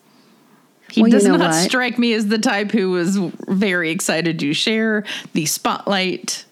He 0.90 1.02
well, 1.02 1.10
does 1.10 1.24
you 1.24 1.30
know 1.30 1.36
not 1.36 1.50
what? 1.50 1.64
strike 1.64 1.98
me 1.98 2.12
as 2.12 2.26
the 2.26 2.38
type 2.38 2.70
who 2.70 2.90
was 2.90 3.16
very 3.48 3.90
excited 3.90 4.38
to 4.40 4.52
share 4.52 5.04
the 5.32 5.46
spotlight 5.46 6.44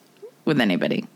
with 0.44 0.60
anybody. 0.60 1.06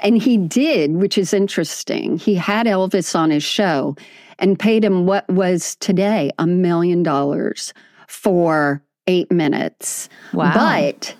And 0.00 0.20
he 0.20 0.36
did, 0.36 0.92
which 0.92 1.16
is 1.16 1.32
interesting. 1.32 2.18
He 2.18 2.34
had 2.34 2.66
Elvis 2.66 3.16
on 3.16 3.30
his 3.30 3.42
show 3.42 3.96
and 4.38 4.58
paid 4.58 4.84
him 4.84 5.06
what 5.06 5.28
was 5.28 5.76
today 5.76 6.30
a 6.38 6.46
million 6.46 7.02
dollars 7.02 7.72
for 8.06 8.82
eight 9.06 9.30
minutes. 9.32 10.08
Wow. 10.32 10.52
But 10.54 11.16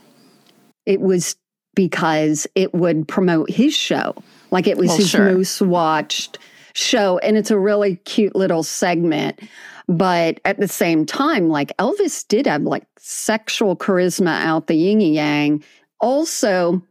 it 0.85 1.00
was 1.00 1.37
because 1.75 2.47
it 2.55 2.75
would 2.75 3.09
promote 3.09 3.50
his 3.50 3.75
show. 3.75 4.15
Like 4.57 4.67
it 4.67 4.79
was 4.79 4.89
well, 4.89 4.97
his 4.97 5.11
sure. 5.11 5.33
most 5.33 5.61
watched 5.61 6.39
show. 6.73 7.19
And 7.19 7.37
it's 7.37 7.51
a 7.51 7.59
really 7.59 7.97
cute 7.97 8.35
little 8.35 8.63
segment. 8.63 9.39
But 9.87 10.41
at 10.47 10.59
the 10.59 10.67
same 10.67 11.05
time, 11.05 11.51
like 11.51 11.77
Elvis 11.77 12.27
did 12.27 12.47
have 12.47 12.63
like 12.63 12.87
sexual 12.99 13.77
charisma 13.77 14.43
out 14.43 14.67
the 14.67 14.75
yin 14.75 15.03
yang. 15.03 15.63
Also, 16.01 16.83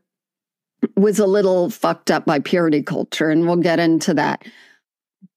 was 0.96 1.18
a 1.18 1.26
little 1.26 1.72
fucked 1.72 2.12
up 2.12 2.28
by 2.28 2.38
purity 2.38 2.84
culture, 2.84 3.32
and 3.32 3.48
we'll 3.48 3.56
get 3.56 3.80
into 3.80 4.14
that. 4.14 4.46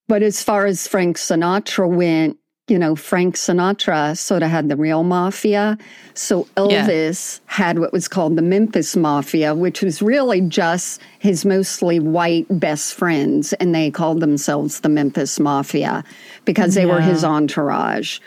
But 0.07 0.23
as 0.23 0.43
far 0.43 0.67
as 0.67 0.87
Frank 0.87 1.17
Sinatra 1.17 1.89
went, 1.89 2.37
you 2.69 2.79
know, 2.79 2.95
Frank 2.95 3.35
Sinatra 3.37 4.17
sort 4.17 4.43
of 4.43 4.51
had 4.51 4.69
the 4.69 4.77
real 4.77 5.03
mafia. 5.03 5.79
So 6.15 6.45
Elvis 6.57 7.41
yeah. 7.41 7.55
had 7.55 7.79
what 7.79 7.93
was 7.93 8.09
called 8.09 8.37
the 8.37 8.43
Memphis 8.43 8.95
Mafia, 8.95 9.55
which 9.55 9.83
was 9.83 10.03
really 10.03 10.41
just 10.43 11.01
his 11.19 11.45
mostly 11.45 11.99
white 11.99 12.47
best 12.51 12.95
friends. 12.95 13.55
And 13.55 13.75
they 13.75 13.91
called 13.91 14.21
themselves 14.21 14.81
the 14.81 14.89
Memphis 14.89 15.41
Mafia 15.41 16.05
because 16.45 16.75
they 16.75 16.87
yeah. 16.87 16.95
were 16.95 17.01
his 17.01 17.25
entourage. 17.25 18.21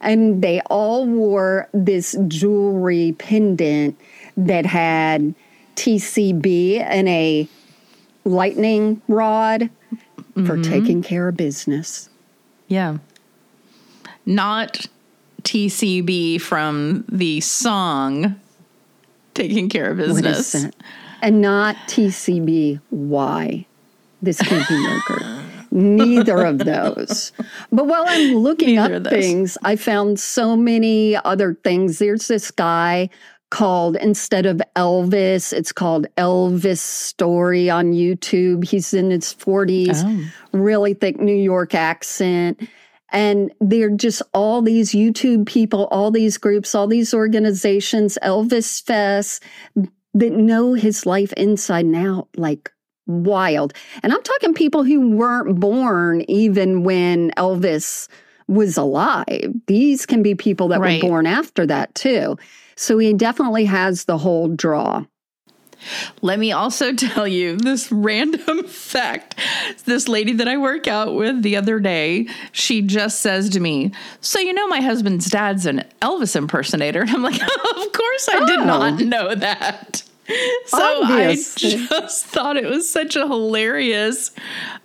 And 0.00 0.42
they 0.42 0.60
all 0.66 1.06
wore 1.06 1.68
this 1.72 2.16
jewelry 2.28 3.16
pendant 3.18 3.98
that 4.36 4.66
had 4.66 5.34
TCB 5.76 6.80
and 6.80 7.08
a 7.08 7.48
lightning 8.24 9.00
rod 9.08 9.62
mm-hmm. 9.62 10.46
for 10.46 10.62
taking 10.62 11.02
care 11.02 11.28
of 11.28 11.36
business. 11.36 12.10
Yeah 12.68 12.98
not 14.28 14.86
TCB 15.42 16.40
from 16.40 17.04
the 17.08 17.40
song 17.40 18.38
Taking 19.32 19.70
Care 19.70 19.92
of 19.92 19.96
Business. 19.96 20.66
And 21.22 21.40
not 21.40 21.74
TCB 21.88 22.80
Why. 22.90 23.66
This 24.20 24.40
can't 24.40 24.68
be 24.68 24.74
yogurt. 24.74 25.22
Neither 25.70 26.44
of 26.44 26.58
those. 26.58 27.32
But 27.72 27.86
while 27.86 28.04
I'm 28.06 28.34
looking 28.34 28.76
Neither 28.76 28.96
up 28.96 29.06
things, 29.06 29.56
I 29.64 29.76
found 29.76 30.20
so 30.20 30.56
many 30.56 31.16
other 31.16 31.54
things. 31.64 31.98
There's 31.98 32.28
this 32.28 32.50
guy 32.50 33.10
called 33.50 33.96
instead 33.96 34.44
of 34.44 34.60
Elvis, 34.76 35.54
it's 35.54 35.72
called 35.72 36.06
Elvis 36.16 36.78
Story 36.78 37.70
on 37.70 37.92
YouTube. 37.92 38.64
He's 38.64 38.92
in 38.92 39.10
his 39.10 39.34
40s, 39.34 40.02
oh. 40.04 40.58
really 40.58 40.92
thick 40.94 41.18
New 41.18 41.34
York 41.34 41.74
accent. 41.74 42.68
And 43.10 43.52
they're 43.60 43.90
just 43.90 44.22
all 44.34 44.60
these 44.60 44.92
YouTube 44.92 45.46
people, 45.46 45.86
all 45.90 46.10
these 46.10 46.36
groups, 46.36 46.74
all 46.74 46.86
these 46.86 47.14
organizations, 47.14 48.18
Elvis 48.22 48.82
Fest, 48.82 49.42
that 50.14 50.32
know 50.32 50.74
his 50.74 51.06
life 51.06 51.32
inside 51.34 51.86
and 51.86 51.96
out, 51.96 52.28
like 52.36 52.70
wild. 53.06 53.72
And 54.02 54.12
I'm 54.12 54.22
talking 54.22 54.54
people 54.54 54.84
who 54.84 55.16
weren't 55.16 55.58
born 55.58 56.22
even 56.28 56.84
when 56.84 57.30
Elvis 57.32 58.08
was 58.46 58.76
alive. 58.76 59.52
These 59.66 60.06
can 60.06 60.22
be 60.22 60.34
people 60.34 60.68
that 60.68 60.80
right. 60.80 61.02
were 61.02 61.08
born 61.08 61.26
after 61.26 61.66
that 61.66 61.94
too. 61.94 62.36
So 62.76 62.98
he 62.98 63.12
definitely 63.12 63.64
has 63.66 64.04
the 64.04 64.18
whole 64.18 64.48
draw. 64.48 65.04
Let 66.22 66.38
me 66.38 66.52
also 66.52 66.92
tell 66.94 67.26
you 67.26 67.56
this 67.56 67.90
random 67.90 68.64
fact. 68.66 69.38
This 69.84 70.08
lady 70.08 70.32
that 70.34 70.48
I 70.48 70.56
work 70.56 70.86
out 70.86 71.14
with 71.14 71.42
the 71.42 71.56
other 71.56 71.80
day, 71.80 72.28
she 72.52 72.82
just 72.82 73.20
says 73.20 73.48
to 73.50 73.60
me, 73.60 73.92
So, 74.20 74.38
you 74.38 74.52
know, 74.52 74.66
my 74.68 74.80
husband's 74.80 75.30
dad's 75.30 75.66
an 75.66 75.84
Elvis 76.02 76.36
impersonator. 76.36 77.02
And 77.02 77.10
I'm 77.14 77.22
like, 77.22 77.40
oh, 77.42 77.84
Of 77.86 77.92
course, 77.92 78.28
I 78.28 78.46
did 78.46 78.60
oh. 78.60 78.64
not 78.64 79.00
know 79.00 79.34
that. 79.34 80.02
So 80.66 81.02
Obvious. 81.04 81.56
I 81.56 81.60
just 81.60 82.26
thought 82.26 82.58
it 82.58 82.66
was 82.66 82.90
such 82.90 83.16
a 83.16 83.26
hilarious. 83.26 84.30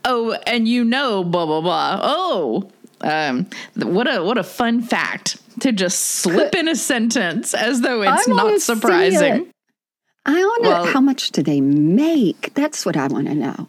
Oh, 0.05 0.31
and 0.47 0.67
you 0.69 0.85
know, 0.85 1.23
blah 1.23 1.45
blah 1.45 1.59
blah. 1.59 1.99
Oh, 2.01 2.71
um, 3.01 3.47
what 3.75 4.07
a 4.07 4.23
what 4.23 4.37
a 4.37 4.43
fun 4.43 4.81
fact 4.81 5.37
to 5.59 5.71
just 5.71 5.99
slip 5.99 6.55
in 6.55 6.67
a 6.67 6.75
sentence 6.75 7.53
as 7.53 7.81
though 7.81 8.01
it's 8.01 8.27
not 8.27 8.61
surprising. 8.61 9.52
I 10.25 10.45
wonder 10.45 10.69
well, 10.69 10.85
how 10.85 11.01
much 11.01 11.31
do 11.31 11.43
they 11.43 11.59
make? 11.61 12.53
That's 12.53 12.85
what 12.85 12.95
I 12.95 13.07
want 13.07 13.27
to 13.27 13.35
know. 13.35 13.67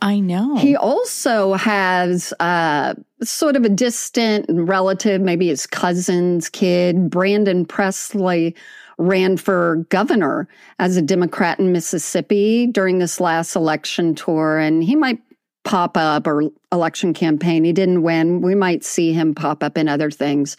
I 0.00 0.20
know. 0.20 0.56
He 0.56 0.76
also 0.76 1.54
has 1.54 2.32
uh, 2.38 2.94
sort 3.22 3.56
of 3.56 3.64
a 3.64 3.68
distant 3.68 4.46
relative, 4.48 5.20
maybe 5.20 5.48
his 5.48 5.66
cousin's 5.66 6.48
kid, 6.48 7.10
Brandon 7.10 7.64
Presley, 7.64 8.54
ran 8.98 9.36
for 9.36 9.86
governor 9.88 10.48
as 10.78 10.96
a 10.96 11.02
Democrat 11.02 11.58
in 11.58 11.72
Mississippi 11.72 12.66
during 12.66 12.98
this 12.98 13.20
last 13.20 13.56
election 13.56 14.14
tour, 14.14 14.58
and 14.58 14.84
he 14.84 14.94
might 14.94 15.20
pop 15.64 15.96
up 15.96 16.26
or 16.26 16.44
election 16.72 17.12
campaign. 17.12 17.64
He 17.64 17.72
didn't 17.72 18.02
win. 18.02 18.40
We 18.40 18.54
might 18.54 18.84
see 18.84 19.12
him 19.12 19.34
pop 19.34 19.62
up 19.62 19.76
in 19.76 19.88
other 19.88 20.10
things. 20.10 20.56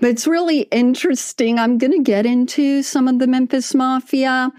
But 0.00 0.10
it's 0.10 0.26
really 0.26 0.60
interesting. 0.70 1.58
I'm 1.58 1.78
going 1.78 1.92
to 1.92 2.02
get 2.02 2.24
into 2.24 2.82
some 2.82 3.08
of 3.08 3.18
the 3.18 3.26
Memphis 3.26 3.74
Mafia. 3.74 4.52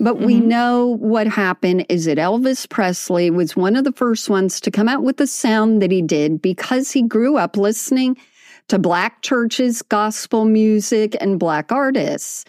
But 0.00 0.16
mm-hmm. 0.16 0.26
we 0.26 0.40
know 0.40 0.86
what 0.86 1.26
happened 1.26 1.86
is 1.88 2.04
that 2.04 2.18
Elvis 2.18 2.68
Presley 2.68 3.30
was 3.30 3.56
one 3.56 3.76
of 3.76 3.84
the 3.84 3.92
first 3.92 4.30
ones 4.30 4.60
to 4.60 4.70
come 4.70 4.88
out 4.88 5.02
with 5.02 5.16
the 5.16 5.26
sound 5.26 5.82
that 5.82 5.90
he 5.90 6.02
did 6.02 6.40
because 6.40 6.92
he 6.92 7.02
grew 7.02 7.36
up 7.36 7.56
listening 7.56 8.16
to 8.68 8.78
black 8.78 9.22
churches, 9.22 9.82
gospel 9.82 10.44
music, 10.44 11.16
and 11.20 11.40
black 11.40 11.72
artists. 11.72 12.44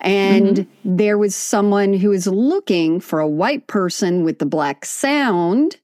And 0.00 0.58
mm-hmm. 0.58 0.96
there 0.96 1.16
was 1.16 1.34
someone 1.34 1.94
who 1.94 2.10
was 2.10 2.26
looking 2.26 3.00
for 3.00 3.20
a 3.20 3.28
white 3.28 3.66
person 3.66 4.24
with 4.24 4.38
the 4.38 4.46
black 4.46 4.84
sound, 4.84 5.76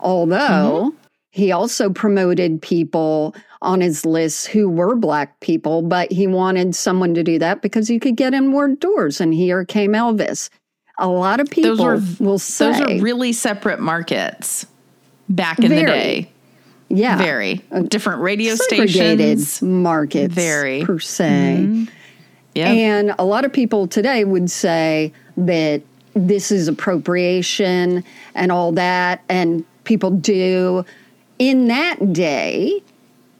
although 0.00 0.90
mm-hmm. 0.90 1.05
He 1.36 1.52
also 1.52 1.90
promoted 1.90 2.62
people 2.62 3.36
on 3.60 3.82
his 3.82 4.06
list 4.06 4.46
who 4.46 4.70
were 4.70 4.96
black 4.96 5.38
people, 5.40 5.82
but 5.82 6.10
he 6.10 6.26
wanted 6.26 6.74
someone 6.74 7.12
to 7.12 7.22
do 7.22 7.38
that 7.38 7.60
because 7.60 7.90
you 7.90 8.00
could 8.00 8.16
get 8.16 8.32
in 8.32 8.48
more 8.48 8.68
doors. 8.68 9.20
And 9.20 9.34
here 9.34 9.62
came 9.62 9.92
Elvis. 9.92 10.48
A 10.98 11.06
lot 11.06 11.40
of 11.40 11.50
people 11.50 11.76
were, 11.76 12.00
will 12.18 12.38
say 12.38 12.72
those 12.72 12.80
are 12.80 13.02
really 13.02 13.34
separate 13.34 13.80
markets 13.80 14.64
back 15.28 15.58
in 15.58 15.68
very, 15.68 15.80
the 15.82 15.86
day. 15.86 16.32
Yeah, 16.88 17.18
very 17.18 17.62
uh, 17.70 17.80
different 17.80 18.22
radio 18.22 18.54
stations, 18.54 19.60
markets, 19.60 20.32
very 20.32 20.84
per 20.84 20.98
se. 20.98 21.58
Mm-hmm. 21.60 21.84
Yeah, 22.54 22.70
and 22.70 23.14
a 23.18 23.26
lot 23.26 23.44
of 23.44 23.52
people 23.52 23.86
today 23.86 24.24
would 24.24 24.50
say 24.50 25.12
that 25.36 25.82
this 26.14 26.50
is 26.50 26.66
appropriation 26.66 28.02
and 28.34 28.50
all 28.50 28.72
that, 28.72 29.22
and 29.28 29.66
people 29.84 30.10
do. 30.10 30.82
In 31.38 31.68
that 31.68 32.12
day, 32.12 32.82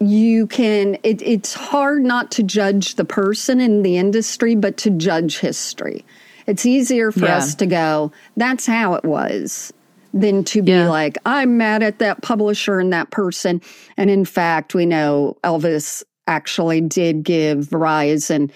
you 0.00 0.46
can 0.46 0.98
it, 1.02 1.22
it's 1.22 1.54
hard 1.54 2.02
not 2.02 2.30
to 2.30 2.42
judge 2.42 2.96
the 2.96 3.04
person 3.04 3.60
in 3.60 3.82
the 3.82 3.96
industry 3.96 4.54
but 4.54 4.76
to 4.76 4.90
judge 4.90 5.38
history 5.38 6.04
it's 6.46 6.66
easier 6.66 7.10
for 7.10 7.24
yeah. 7.24 7.38
us 7.38 7.54
to 7.54 7.66
go 7.66 8.12
that's 8.36 8.66
how 8.66 8.94
it 8.94 9.04
was 9.04 9.72
than 10.12 10.44
to 10.44 10.60
be 10.60 10.72
yeah. 10.72 10.88
like 10.88 11.16
i'm 11.24 11.56
mad 11.56 11.82
at 11.82 11.98
that 11.98 12.20
publisher 12.20 12.78
and 12.78 12.92
that 12.92 13.10
person 13.10 13.60
and 13.96 14.10
in 14.10 14.24
fact 14.24 14.74
we 14.74 14.84
know 14.84 15.36
elvis 15.42 16.04
actually 16.26 16.80
did 16.80 17.22
give 17.22 17.66
Verizon 17.66 18.50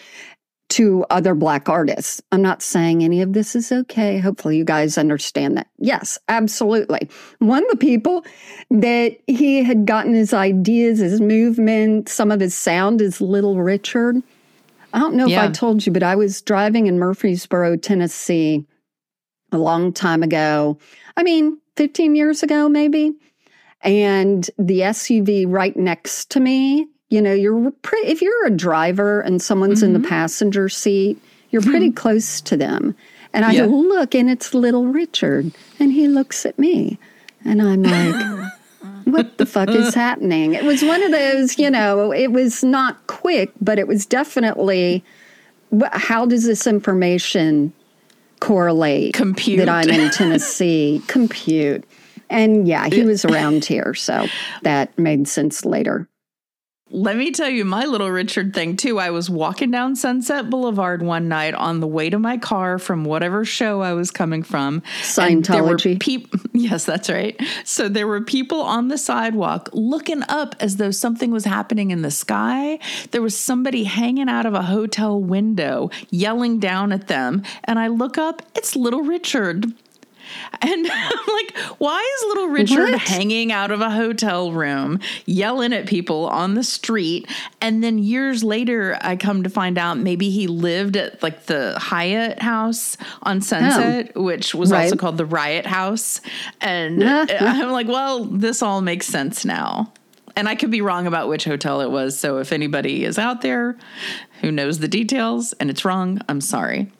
to 0.70 1.04
other 1.10 1.34
black 1.34 1.68
artists. 1.68 2.22
I'm 2.32 2.42
not 2.42 2.62
saying 2.62 3.02
any 3.02 3.22
of 3.22 3.32
this 3.32 3.54
is 3.54 3.70
okay. 3.70 4.18
Hopefully, 4.18 4.56
you 4.56 4.64
guys 4.64 4.96
understand 4.96 5.56
that. 5.56 5.68
Yes, 5.78 6.18
absolutely. 6.28 7.08
One 7.38 7.64
of 7.64 7.70
the 7.70 7.76
people 7.76 8.24
that 8.70 9.16
he 9.26 9.62
had 9.62 9.84
gotten 9.84 10.14
his 10.14 10.32
ideas, 10.32 11.00
his 11.00 11.20
movement, 11.20 12.08
some 12.08 12.30
of 12.30 12.40
his 12.40 12.54
sound 12.54 13.00
is 13.00 13.20
Little 13.20 13.56
Richard. 13.56 14.22
I 14.92 14.98
don't 14.98 15.14
know 15.14 15.26
yeah. 15.26 15.44
if 15.44 15.50
I 15.50 15.52
told 15.52 15.86
you, 15.86 15.92
but 15.92 16.02
I 16.02 16.16
was 16.16 16.42
driving 16.42 16.86
in 16.86 16.98
Murfreesboro, 16.98 17.76
Tennessee 17.76 18.66
a 19.52 19.58
long 19.58 19.92
time 19.92 20.22
ago. 20.22 20.78
I 21.16 21.22
mean, 21.22 21.58
15 21.76 22.14
years 22.14 22.42
ago, 22.42 22.68
maybe. 22.68 23.12
And 23.82 24.48
the 24.58 24.80
SUV 24.80 25.46
right 25.48 25.76
next 25.76 26.30
to 26.30 26.40
me, 26.40 26.86
you 27.10 27.20
know, 27.20 27.34
you're 27.34 27.70
pretty, 27.82 28.08
if 28.08 28.22
you're 28.22 28.46
a 28.46 28.50
driver 28.50 29.20
and 29.20 29.42
someone's 29.42 29.80
mm-hmm. 29.80 29.86
in 29.86 29.92
the 29.94 29.98
mm-hmm. 29.98 30.08
passenger 30.08 30.68
seat, 30.68 31.20
you're 31.50 31.62
pretty 31.62 31.88
mm-hmm. 31.88 31.96
close 31.96 32.40
to 32.40 32.56
them. 32.56 32.94
And 33.32 33.44
I 33.44 33.52
yeah. 33.52 33.66
look 33.66 34.14
and 34.14 34.30
it's 34.30 34.54
little 34.54 34.86
Richard 34.86 35.52
and 35.78 35.92
he 35.92 36.08
looks 36.08 36.46
at 36.46 36.58
me 36.58 36.98
and 37.44 37.60
I'm 37.60 37.82
like, 37.82 38.52
what 39.04 39.38
the 39.38 39.46
fuck 39.46 39.68
is 39.70 39.94
happening? 39.94 40.54
It 40.54 40.64
was 40.64 40.82
one 40.82 41.02
of 41.02 41.10
those, 41.10 41.58
you 41.58 41.70
know, 41.70 42.12
it 42.12 42.32
was 42.32 42.64
not 42.64 43.06
quick, 43.06 43.50
but 43.60 43.78
it 43.78 43.86
was 43.86 44.06
definitely 44.06 45.04
how 45.92 46.26
does 46.26 46.44
this 46.44 46.66
information 46.66 47.72
correlate 48.40 49.14
compute 49.14 49.58
that 49.58 49.68
I'm 49.68 49.88
in 49.88 50.10
Tennessee? 50.10 51.02
compute. 51.08 51.84
And 52.28 52.66
yeah, 52.66 52.86
he 52.88 53.02
was 53.02 53.24
around 53.24 53.64
here, 53.64 53.92
so 53.94 54.26
that 54.62 54.96
made 54.96 55.26
sense 55.26 55.64
later. 55.64 56.08
Let 56.92 57.16
me 57.16 57.30
tell 57.30 57.48
you 57.48 57.64
my 57.64 57.84
little 57.84 58.10
Richard 58.10 58.52
thing 58.52 58.76
too. 58.76 58.98
I 58.98 59.10
was 59.10 59.30
walking 59.30 59.70
down 59.70 59.94
Sunset 59.94 60.50
Boulevard 60.50 61.02
one 61.02 61.28
night 61.28 61.54
on 61.54 61.78
the 61.78 61.86
way 61.86 62.10
to 62.10 62.18
my 62.18 62.36
car 62.36 62.80
from 62.80 63.04
whatever 63.04 63.44
show 63.44 63.80
I 63.80 63.92
was 63.92 64.10
coming 64.10 64.42
from. 64.42 64.82
Scientology. 65.02 66.00
Peop- 66.00 66.34
yes, 66.52 66.84
that's 66.84 67.08
right. 67.08 67.40
So 67.64 67.88
there 67.88 68.08
were 68.08 68.20
people 68.20 68.62
on 68.62 68.88
the 68.88 68.98
sidewalk 68.98 69.68
looking 69.72 70.24
up 70.28 70.56
as 70.58 70.78
though 70.78 70.90
something 70.90 71.30
was 71.30 71.44
happening 71.44 71.92
in 71.92 72.02
the 72.02 72.10
sky. 72.10 72.80
There 73.12 73.22
was 73.22 73.38
somebody 73.38 73.84
hanging 73.84 74.28
out 74.28 74.44
of 74.44 74.54
a 74.54 74.62
hotel 74.62 75.20
window 75.20 75.90
yelling 76.10 76.58
down 76.58 76.90
at 76.90 77.06
them. 77.06 77.44
And 77.64 77.78
I 77.78 77.86
look 77.86 78.18
up, 78.18 78.42
it's 78.56 78.74
little 78.74 79.02
Richard. 79.02 79.72
And 80.62 80.86
I'm 80.92 81.34
like, 81.34 81.56
why 81.78 82.16
is 82.18 82.28
little 82.28 82.48
Richard 82.48 82.92
what? 82.92 83.00
hanging 83.00 83.52
out 83.52 83.70
of 83.70 83.80
a 83.80 83.90
hotel 83.90 84.52
room, 84.52 85.00
yelling 85.26 85.72
at 85.72 85.86
people 85.86 86.26
on 86.28 86.54
the 86.54 86.64
street? 86.64 87.28
And 87.60 87.82
then 87.82 87.98
years 87.98 88.44
later, 88.44 88.98
I 89.00 89.16
come 89.16 89.42
to 89.42 89.50
find 89.50 89.78
out 89.78 89.98
maybe 89.98 90.30
he 90.30 90.46
lived 90.46 90.96
at 90.96 91.22
like 91.22 91.46
the 91.46 91.78
Hyatt 91.78 92.40
house 92.40 92.96
on 93.22 93.40
Sunset, 93.40 94.12
oh. 94.14 94.22
which 94.22 94.54
was 94.54 94.70
right. 94.70 94.84
also 94.84 94.96
called 94.96 95.16
the 95.16 95.26
Riot 95.26 95.66
House. 95.66 96.20
And 96.60 97.02
I'm 97.04 97.70
like, 97.70 97.88
well, 97.88 98.24
this 98.24 98.62
all 98.62 98.80
makes 98.80 99.06
sense 99.06 99.44
now. 99.44 99.92
And 100.36 100.48
I 100.48 100.54
could 100.54 100.70
be 100.70 100.80
wrong 100.80 101.06
about 101.06 101.28
which 101.28 101.44
hotel 101.44 101.80
it 101.80 101.90
was. 101.90 102.18
So 102.18 102.38
if 102.38 102.52
anybody 102.52 103.04
is 103.04 103.18
out 103.18 103.42
there 103.42 103.76
who 104.40 104.52
knows 104.52 104.78
the 104.78 104.88
details 104.88 105.52
and 105.54 105.70
it's 105.70 105.84
wrong, 105.84 106.20
I'm 106.28 106.40
sorry. 106.40 106.90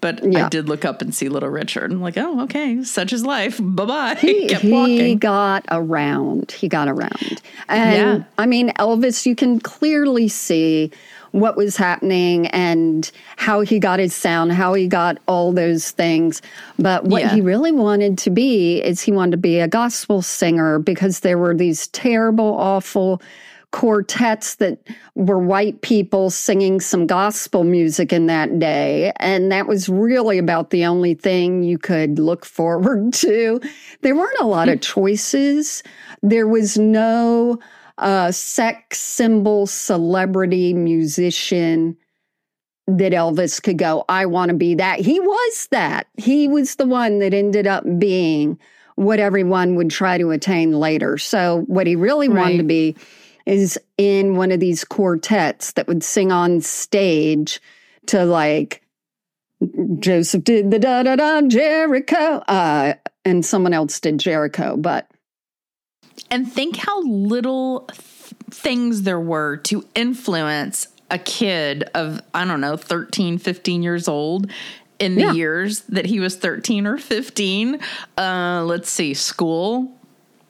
But 0.00 0.24
yeah. 0.24 0.46
I 0.46 0.48
did 0.48 0.68
look 0.68 0.84
up 0.84 1.02
and 1.02 1.14
see 1.14 1.28
Little 1.28 1.48
Richard. 1.48 1.90
I'm 1.90 2.00
like, 2.00 2.16
oh, 2.16 2.42
okay, 2.42 2.82
such 2.84 3.12
is 3.12 3.24
life. 3.24 3.58
Bye 3.60 3.84
bye. 3.84 4.14
He, 4.14 4.54
he 4.54 5.14
got 5.14 5.64
around. 5.70 6.52
He 6.52 6.68
got 6.68 6.88
around. 6.88 7.42
And 7.68 8.20
yeah. 8.20 8.24
I 8.38 8.46
mean, 8.46 8.70
Elvis, 8.74 9.26
you 9.26 9.34
can 9.34 9.60
clearly 9.60 10.28
see 10.28 10.92
what 11.32 11.56
was 11.56 11.76
happening 11.76 12.46
and 12.48 13.10
how 13.36 13.60
he 13.60 13.78
got 13.78 13.98
his 13.98 14.14
sound, 14.14 14.52
how 14.52 14.74
he 14.74 14.86
got 14.86 15.18
all 15.26 15.52
those 15.52 15.90
things. 15.90 16.40
But 16.78 17.04
what 17.04 17.22
yeah. 17.22 17.34
he 17.34 17.40
really 17.40 17.72
wanted 17.72 18.18
to 18.18 18.30
be 18.30 18.82
is 18.82 19.02
he 19.02 19.12
wanted 19.12 19.32
to 19.32 19.36
be 19.36 19.58
a 19.58 19.68
gospel 19.68 20.22
singer 20.22 20.78
because 20.78 21.20
there 21.20 21.38
were 21.38 21.54
these 21.54 21.88
terrible, 21.88 22.54
awful 22.54 23.20
quartets 23.70 24.56
that 24.56 24.78
were 25.14 25.38
white 25.38 25.82
people 25.82 26.30
singing 26.30 26.80
some 26.80 27.06
gospel 27.06 27.64
music 27.64 28.12
in 28.12 28.26
that 28.26 28.58
day. 28.58 29.12
And 29.16 29.52
that 29.52 29.66
was 29.66 29.88
really 29.88 30.38
about 30.38 30.70
the 30.70 30.86
only 30.86 31.14
thing 31.14 31.62
you 31.62 31.78
could 31.78 32.18
look 32.18 32.44
forward 32.44 33.12
to. 33.14 33.60
There 34.00 34.16
weren't 34.16 34.40
a 34.40 34.46
lot 34.46 34.68
of 34.68 34.80
choices. 34.80 35.82
There 36.22 36.48
was 36.48 36.78
no 36.78 37.58
uh, 37.98 38.32
sex 38.32 38.98
symbol 38.98 39.66
celebrity 39.66 40.72
musician 40.72 41.96
that 42.86 43.12
Elvis 43.12 43.62
could 43.62 43.76
go, 43.76 44.04
I 44.08 44.24
want 44.24 44.48
to 44.48 44.56
be 44.56 44.74
that. 44.76 45.00
He 45.00 45.20
was 45.20 45.68
that. 45.72 46.06
He 46.16 46.48
was 46.48 46.76
the 46.76 46.86
one 46.86 47.18
that 47.18 47.34
ended 47.34 47.66
up 47.66 47.84
being 47.98 48.58
what 48.94 49.20
everyone 49.20 49.74
would 49.74 49.90
try 49.90 50.16
to 50.16 50.30
attain 50.30 50.72
later. 50.72 51.18
So, 51.18 51.64
what 51.66 51.86
he 51.86 51.96
really 51.96 52.28
right. 52.28 52.42
wanted 52.42 52.56
to 52.58 52.64
be 52.64 52.96
is 53.48 53.78
in 53.96 54.36
one 54.36 54.52
of 54.52 54.60
these 54.60 54.84
quartets 54.84 55.72
that 55.72 55.88
would 55.88 56.04
sing 56.04 56.30
on 56.30 56.60
stage 56.60 57.60
to 58.06 58.24
like 58.24 58.82
Joseph 59.98 60.44
did 60.44 60.70
the 60.70 60.78
da 60.78 61.02
da 61.02 61.16
da 61.16 61.40
Jericho, 61.40 62.42
uh, 62.46 62.94
and 63.24 63.44
someone 63.44 63.72
else 63.72 63.98
did 63.98 64.18
Jericho, 64.18 64.76
but. 64.76 65.10
And 66.30 66.50
think 66.52 66.76
how 66.76 67.02
little 67.04 67.88
th- 67.92 68.34
things 68.50 69.02
there 69.02 69.20
were 69.20 69.56
to 69.58 69.84
influence 69.94 70.88
a 71.10 71.18
kid 71.18 71.84
of, 71.94 72.20
I 72.34 72.44
don't 72.44 72.60
know, 72.60 72.76
13, 72.76 73.38
15 73.38 73.82
years 73.82 74.08
old 74.08 74.50
in 74.98 75.14
the 75.14 75.22
yeah. 75.22 75.32
years 75.32 75.80
that 75.82 76.06
he 76.06 76.20
was 76.20 76.36
13 76.36 76.86
or 76.86 76.98
15. 76.98 77.78
Uh, 78.18 78.64
let's 78.66 78.90
see, 78.90 79.14
school, 79.14 79.90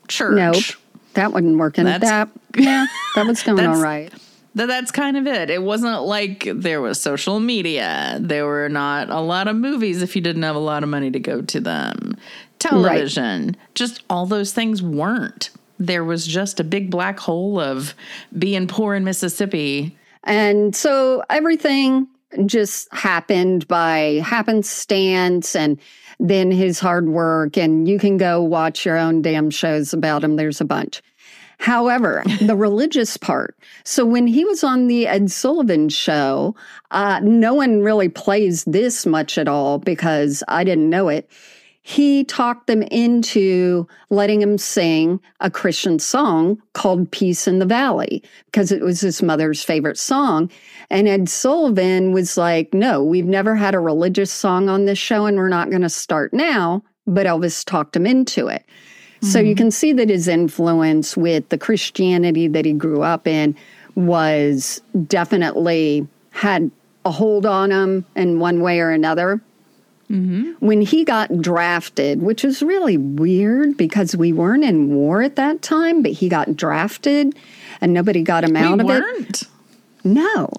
church. 0.08 0.36
Nope 0.36 0.82
that 1.18 1.32
wasn't 1.32 1.58
working. 1.58 1.84
That's, 1.84 2.04
that 2.04 2.28
yeah, 2.56 2.86
that 3.14 3.26
was 3.26 3.42
going 3.42 3.66
all 3.66 3.80
right. 3.80 4.12
That, 4.54 4.66
that's 4.66 4.90
kind 4.90 5.16
of 5.16 5.26
it. 5.26 5.50
It 5.50 5.62
wasn't 5.62 6.02
like 6.02 6.48
there 6.52 6.80
was 6.80 7.00
social 7.00 7.38
media. 7.38 8.18
There 8.20 8.46
were 8.46 8.68
not 8.68 9.10
a 9.10 9.20
lot 9.20 9.48
of 9.48 9.56
movies 9.56 10.02
if 10.02 10.16
you 10.16 10.22
didn't 10.22 10.42
have 10.42 10.56
a 10.56 10.60
lot 10.60 10.82
of 10.82 10.88
money 10.88 11.10
to 11.10 11.20
go 11.20 11.42
to 11.42 11.60
them. 11.60 12.16
Television, 12.58 13.46
right. 13.46 13.56
just 13.74 14.02
all 14.10 14.26
those 14.26 14.52
things 14.52 14.82
weren't. 14.82 15.50
There 15.78 16.02
was 16.02 16.26
just 16.26 16.58
a 16.58 16.64
big 16.64 16.90
black 16.90 17.20
hole 17.20 17.60
of 17.60 17.94
being 18.36 18.66
poor 18.66 18.94
in 18.94 19.04
Mississippi. 19.04 19.96
And 20.24 20.74
so 20.74 21.22
everything 21.30 22.08
just 22.46 22.92
happened 22.92 23.68
by 23.68 24.20
happenstance 24.24 25.54
and 25.54 25.78
then 26.18 26.50
his 26.50 26.80
hard 26.80 27.08
work. 27.08 27.56
And 27.56 27.88
you 27.88 27.98
can 27.98 28.16
go 28.16 28.42
watch 28.42 28.84
your 28.84 28.96
own 28.96 29.22
damn 29.22 29.50
shows 29.50 29.92
about 29.92 30.24
him. 30.24 30.34
There's 30.34 30.60
a 30.60 30.64
bunch. 30.64 31.00
However, 31.58 32.22
the 32.40 32.56
religious 32.56 33.16
part. 33.16 33.56
So 33.84 34.04
when 34.06 34.26
he 34.26 34.44
was 34.44 34.64
on 34.64 34.86
the 34.86 35.06
Ed 35.06 35.30
Sullivan 35.30 35.88
show, 35.88 36.54
uh, 36.90 37.20
no 37.22 37.54
one 37.54 37.82
really 37.82 38.08
plays 38.08 38.64
this 38.64 39.04
much 39.04 39.38
at 39.38 39.48
all 39.48 39.78
because 39.78 40.42
I 40.48 40.64
didn't 40.64 40.90
know 40.90 41.08
it 41.08 41.30
he 41.88 42.22
talked 42.22 42.66
them 42.66 42.82
into 42.82 43.88
letting 44.10 44.42
him 44.42 44.58
sing 44.58 45.18
a 45.40 45.50
Christian 45.50 45.98
song 45.98 46.60
called 46.74 47.10
Peace 47.10 47.48
in 47.48 47.60
the 47.60 47.64
Valley 47.64 48.22
because 48.44 48.70
it 48.70 48.82
was 48.82 49.00
his 49.00 49.22
mother's 49.22 49.64
favorite 49.64 49.96
song. 49.96 50.50
And 50.90 51.08
Ed 51.08 51.30
Sullivan 51.30 52.12
was 52.12 52.36
like, 52.36 52.74
No, 52.74 53.02
we've 53.02 53.24
never 53.24 53.56
had 53.56 53.74
a 53.74 53.80
religious 53.80 54.30
song 54.30 54.68
on 54.68 54.84
this 54.84 54.98
show 54.98 55.24
and 55.24 55.38
we're 55.38 55.48
not 55.48 55.70
going 55.70 55.80
to 55.80 55.88
start 55.88 56.34
now. 56.34 56.82
But 57.06 57.24
Elvis 57.24 57.64
talked 57.64 57.96
him 57.96 58.06
into 58.06 58.48
it. 58.48 58.66
Mm-hmm. 59.18 59.26
So 59.26 59.38
you 59.40 59.54
mm-hmm. 59.54 59.58
can 59.58 59.70
see 59.70 59.92
that 59.94 60.08
his 60.08 60.28
influence 60.28 61.16
with 61.16 61.48
the 61.48 61.58
Christianity 61.58 62.48
that 62.48 62.64
he 62.64 62.72
grew 62.72 63.02
up 63.02 63.26
in 63.26 63.56
was 63.94 64.80
definitely 65.06 66.06
had 66.30 66.70
a 67.04 67.10
hold 67.10 67.44
on 67.44 67.72
him 67.72 68.04
in 68.14 68.38
one 68.38 68.60
way 68.60 68.80
or 68.80 68.90
another. 68.90 69.40
Mm-hmm. 70.08 70.52
When 70.64 70.80
he 70.80 71.04
got 71.04 71.40
drafted, 71.40 72.22
which 72.22 72.44
is 72.44 72.62
really 72.62 72.96
weird 72.96 73.76
because 73.76 74.16
we 74.16 74.32
weren't 74.32 74.64
in 74.64 74.94
war 74.94 75.20
at 75.20 75.36
that 75.36 75.60
time, 75.60 76.02
but 76.02 76.12
he 76.12 76.30
got 76.30 76.56
drafted 76.56 77.34
and 77.80 77.92
nobody 77.92 78.22
got 78.22 78.44
him 78.44 78.56
out 78.56 78.78
we 78.78 78.80
of 78.80 78.86
weren't. 78.86 79.42
it. 79.42 79.48
No. 80.04 80.50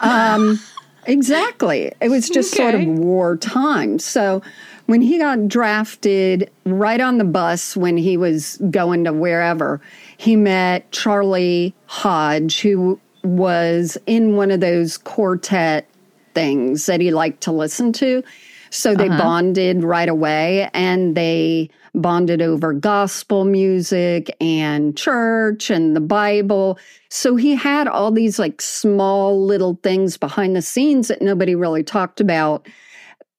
Um, 0.00 0.60
exactly. 1.06 1.92
It 2.00 2.08
was 2.10 2.28
just 2.28 2.52
okay. 2.52 2.62
sort 2.62 2.74
of 2.74 2.86
war 2.86 3.36
time. 3.38 3.98
So 3.98 4.42
when 4.86 5.00
he 5.00 5.18
got 5.18 5.48
drafted 5.48 6.50
right 6.66 7.00
on 7.00 7.18
the 7.18 7.24
bus 7.24 7.76
when 7.76 7.96
he 7.96 8.16
was 8.16 8.58
going 8.70 9.04
to 9.04 9.12
wherever, 9.12 9.80
he 10.16 10.36
met 10.36 10.90
Charlie 10.92 11.74
Hodge, 11.86 12.60
who 12.60 13.00
was 13.22 13.96
in 14.06 14.36
one 14.36 14.50
of 14.50 14.60
those 14.60 14.98
quartet 14.98 15.88
things 16.34 16.86
that 16.86 17.00
he 17.00 17.10
liked 17.10 17.42
to 17.42 17.52
listen 17.52 17.92
to. 17.94 18.22
So 18.70 18.94
they 18.94 19.08
uh-huh. 19.08 19.18
bonded 19.18 19.84
right 19.84 20.08
away 20.08 20.68
and 20.74 21.16
they 21.16 21.70
bonded 21.94 22.42
over 22.42 22.72
gospel 22.72 23.44
music 23.44 24.34
and 24.40 24.96
church 24.96 25.70
and 25.70 25.94
the 25.94 26.00
Bible. 26.00 26.78
So 27.08 27.36
he 27.36 27.54
had 27.54 27.86
all 27.86 28.10
these 28.10 28.38
like 28.38 28.60
small 28.60 29.40
little 29.40 29.78
things 29.82 30.16
behind 30.16 30.56
the 30.56 30.62
scenes 30.62 31.06
that 31.06 31.22
nobody 31.22 31.54
really 31.54 31.84
talked 31.84 32.20
about 32.20 32.66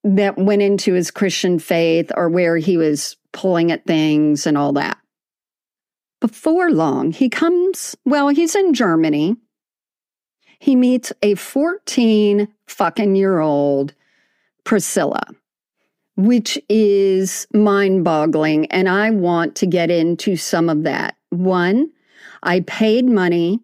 that 0.05 0.37
went 0.37 0.61
into 0.61 0.93
his 0.93 1.09
Christian 1.09 1.57
faith 1.57 2.11
or 2.15 2.29
where 2.29 2.57
he 2.57 2.77
was 2.77 3.17
pulling 3.33 3.71
at 3.71 3.85
things 3.85 4.45
and 4.45 4.55
all 4.55 4.71
that. 4.73 4.99
Before 6.21 6.71
long, 6.71 7.11
he 7.11 7.27
comes, 7.27 7.95
well, 8.05 8.29
he's 8.29 8.55
in 8.55 8.73
Germany. 8.73 9.35
He 10.59 10.75
meets 10.75 11.11
a 11.23 11.33
14 11.35 12.47
fucking 12.67 13.15
year 13.15 13.39
old 13.39 13.93
Priscilla. 14.63 15.23
which 16.17 16.57
is 16.69 17.45
mind 17.53 18.05
boggling. 18.05 18.67
And 18.67 18.87
I 18.87 19.09
want 19.09 19.55
to 19.55 19.65
get 19.65 19.91
into 19.91 20.37
some 20.37 20.69
of 20.69 20.83
that. 20.83 21.17
One, 21.29 21.91
I 22.41 22.61
paid 22.61 23.05
money, 23.05 23.59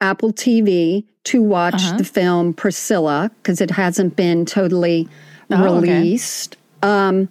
Apple 0.00 0.32
TV, 0.32 1.04
to 1.24 1.42
watch 1.42 1.74
uh-huh. 1.74 1.98
the 1.98 2.04
film 2.04 2.54
Priscilla 2.54 3.30
because 3.36 3.60
it 3.60 3.70
hasn't 3.70 4.16
been 4.16 4.44
totally 4.46 5.08
oh, 5.50 5.80
released. 5.80 6.56
Okay. 6.82 6.92
Um, 6.92 7.28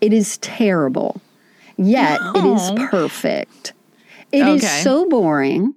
it 0.00 0.12
is 0.12 0.38
terrible, 0.38 1.20
yet 1.76 2.20
no. 2.20 2.32
it 2.36 2.44
is 2.56 2.88
perfect. 2.90 3.72
It 4.32 4.42
okay. 4.42 4.54
is 4.54 4.70
so 4.82 5.08
boring. 5.08 5.74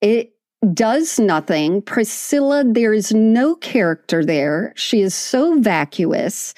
It 0.00 0.34
does 0.74 1.18
nothing. 1.18 1.82
Priscilla, 1.82 2.64
there 2.64 2.92
is 2.92 3.12
no 3.12 3.54
character 3.56 4.24
there. 4.24 4.72
She 4.76 5.00
is 5.00 5.14
so 5.14 5.58
vacuous. 5.58 6.54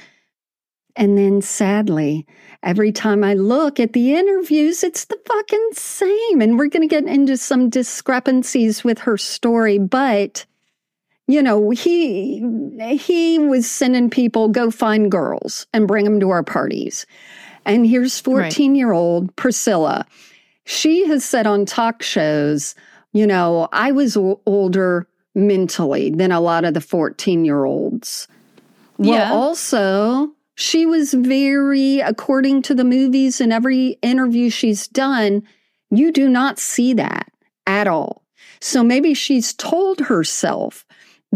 And 0.97 1.19
then 1.19 1.43
sadly, 1.43 2.27
every 2.63 2.93
time 2.93 3.25
I 3.25 3.35
look 3.35 3.81
at 3.81 3.95
the 3.95 4.15
interviews, 4.15 4.85
it's 4.85 5.07
the 5.07 5.19
fucking 5.27 5.71
same. 5.73 6.41
And 6.41 6.59
we're 6.59 6.69
going 6.69 6.89
to 6.89 6.95
get 6.95 7.05
into 7.05 7.37
some 7.37 7.69
discrepancies 7.69 8.85
with 8.85 9.01
her 9.01 9.17
story, 9.17 9.79
but 9.79 10.47
you 11.27 11.43
know, 11.43 11.71
he 11.71 12.43
he 12.97 13.39
was 13.39 13.71
sending 13.71 14.11
people 14.11 14.49
go 14.49 14.71
find 14.71 15.11
girls 15.11 15.67
and 15.73 15.89
bring 15.89 16.05
them 16.05 16.21
to 16.21 16.31
our 16.31 16.43
parties. 16.43 17.07
And 17.65 17.87
here's 17.87 18.21
14-year-old 18.21 19.25
right. 19.25 19.37
Priscilla. 19.37 20.07
She 20.67 21.07
has 21.07 21.25
said 21.25 21.47
on 21.47 21.65
talk 21.65 22.03
shows, 22.03 22.75
you 23.13 23.27
know, 23.27 23.69
I 23.73 23.93
was 23.93 24.17
older 24.17 25.07
mentally 25.35 26.11
than 26.11 26.31
a 26.31 26.41
lot 26.41 26.65
of 26.65 26.75
the 26.75 26.81
14-year-olds. 26.81 28.29
Well, 28.99 29.19
yeah. 29.19 29.33
also, 29.33 30.31
she 30.57 30.85
was 30.85 31.15
very, 31.15 32.01
according 32.01 32.63
to 32.63 32.75
the 32.75 32.85
movies 32.85 33.41
and 33.41 33.53
every 33.53 33.99
interview 34.03 34.51
she's 34.51 34.87
done, 34.87 35.43
you 35.91 36.13
do 36.13 36.29
not 36.29 36.59
see 36.59 36.93
that 36.95 37.33
at 37.67 37.89
all. 37.89 38.23
So 38.61 38.85
maybe 38.85 39.15
she's 39.15 39.53
told 39.55 40.01
herself 40.01 40.85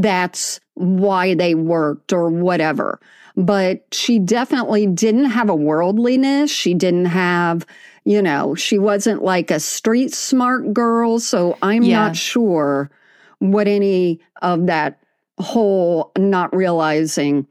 that's 0.02 0.60
why 0.74 1.34
they 1.34 1.54
worked 1.54 2.12
or 2.12 2.30
whatever. 2.30 3.00
But 3.36 3.84
she 3.92 4.18
definitely 4.18 4.86
didn't 4.86 5.26
have 5.26 5.48
a 5.48 5.54
worldliness. 5.54 6.50
She 6.50 6.74
didn't 6.74 7.06
have, 7.06 7.66
you 8.04 8.22
know, 8.22 8.54
she 8.54 8.78
wasn't 8.78 9.22
like 9.22 9.50
a 9.50 9.60
street 9.60 10.12
smart 10.12 10.72
girl. 10.72 11.20
So 11.20 11.56
I'm 11.62 11.82
yeah. 11.82 12.06
not 12.06 12.16
sure 12.16 12.90
what 13.38 13.68
any 13.68 14.20
of 14.42 14.66
that 14.66 15.00
whole 15.38 16.10
not 16.16 16.54
realizing 16.54 17.46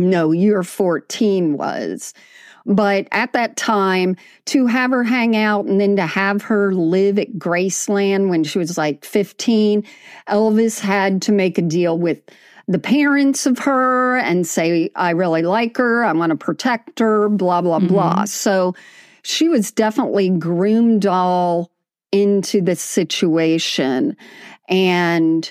no, 0.00 0.30
you're 0.30 0.62
14 0.62 1.56
was. 1.56 2.14
But 2.68 3.08
at 3.12 3.32
that 3.32 3.56
time, 3.56 4.14
to 4.46 4.66
have 4.66 4.90
her 4.90 5.02
hang 5.02 5.36
out 5.36 5.64
and 5.64 5.80
then 5.80 5.96
to 5.96 6.06
have 6.06 6.42
her 6.42 6.74
live 6.74 7.18
at 7.18 7.32
Graceland 7.32 8.28
when 8.28 8.44
she 8.44 8.58
was 8.58 8.76
like 8.76 9.06
15, 9.06 9.82
Elvis 10.28 10.78
had 10.78 11.22
to 11.22 11.32
make 11.32 11.56
a 11.56 11.62
deal 11.62 11.98
with 11.98 12.20
the 12.68 12.78
parents 12.78 13.46
of 13.46 13.58
her 13.60 14.18
and 14.18 14.46
say, 14.46 14.90
I 14.94 15.10
really 15.10 15.40
like 15.40 15.78
her, 15.78 16.04
I 16.04 16.12
want 16.12 16.30
to 16.30 16.36
protect 16.36 16.98
her, 16.98 17.30
blah, 17.30 17.62
blah, 17.62 17.78
mm-hmm. 17.78 17.88
blah. 17.88 18.24
So 18.26 18.74
she 19.22 19.48
was 19.48 19.72
definitely 19.72 20.28
groomed 20.28 21.06
all 21.06 21.70
into 22.12 22.60
the 22.60 22.76
situation. 22.76 24.14
And 24.68 25.50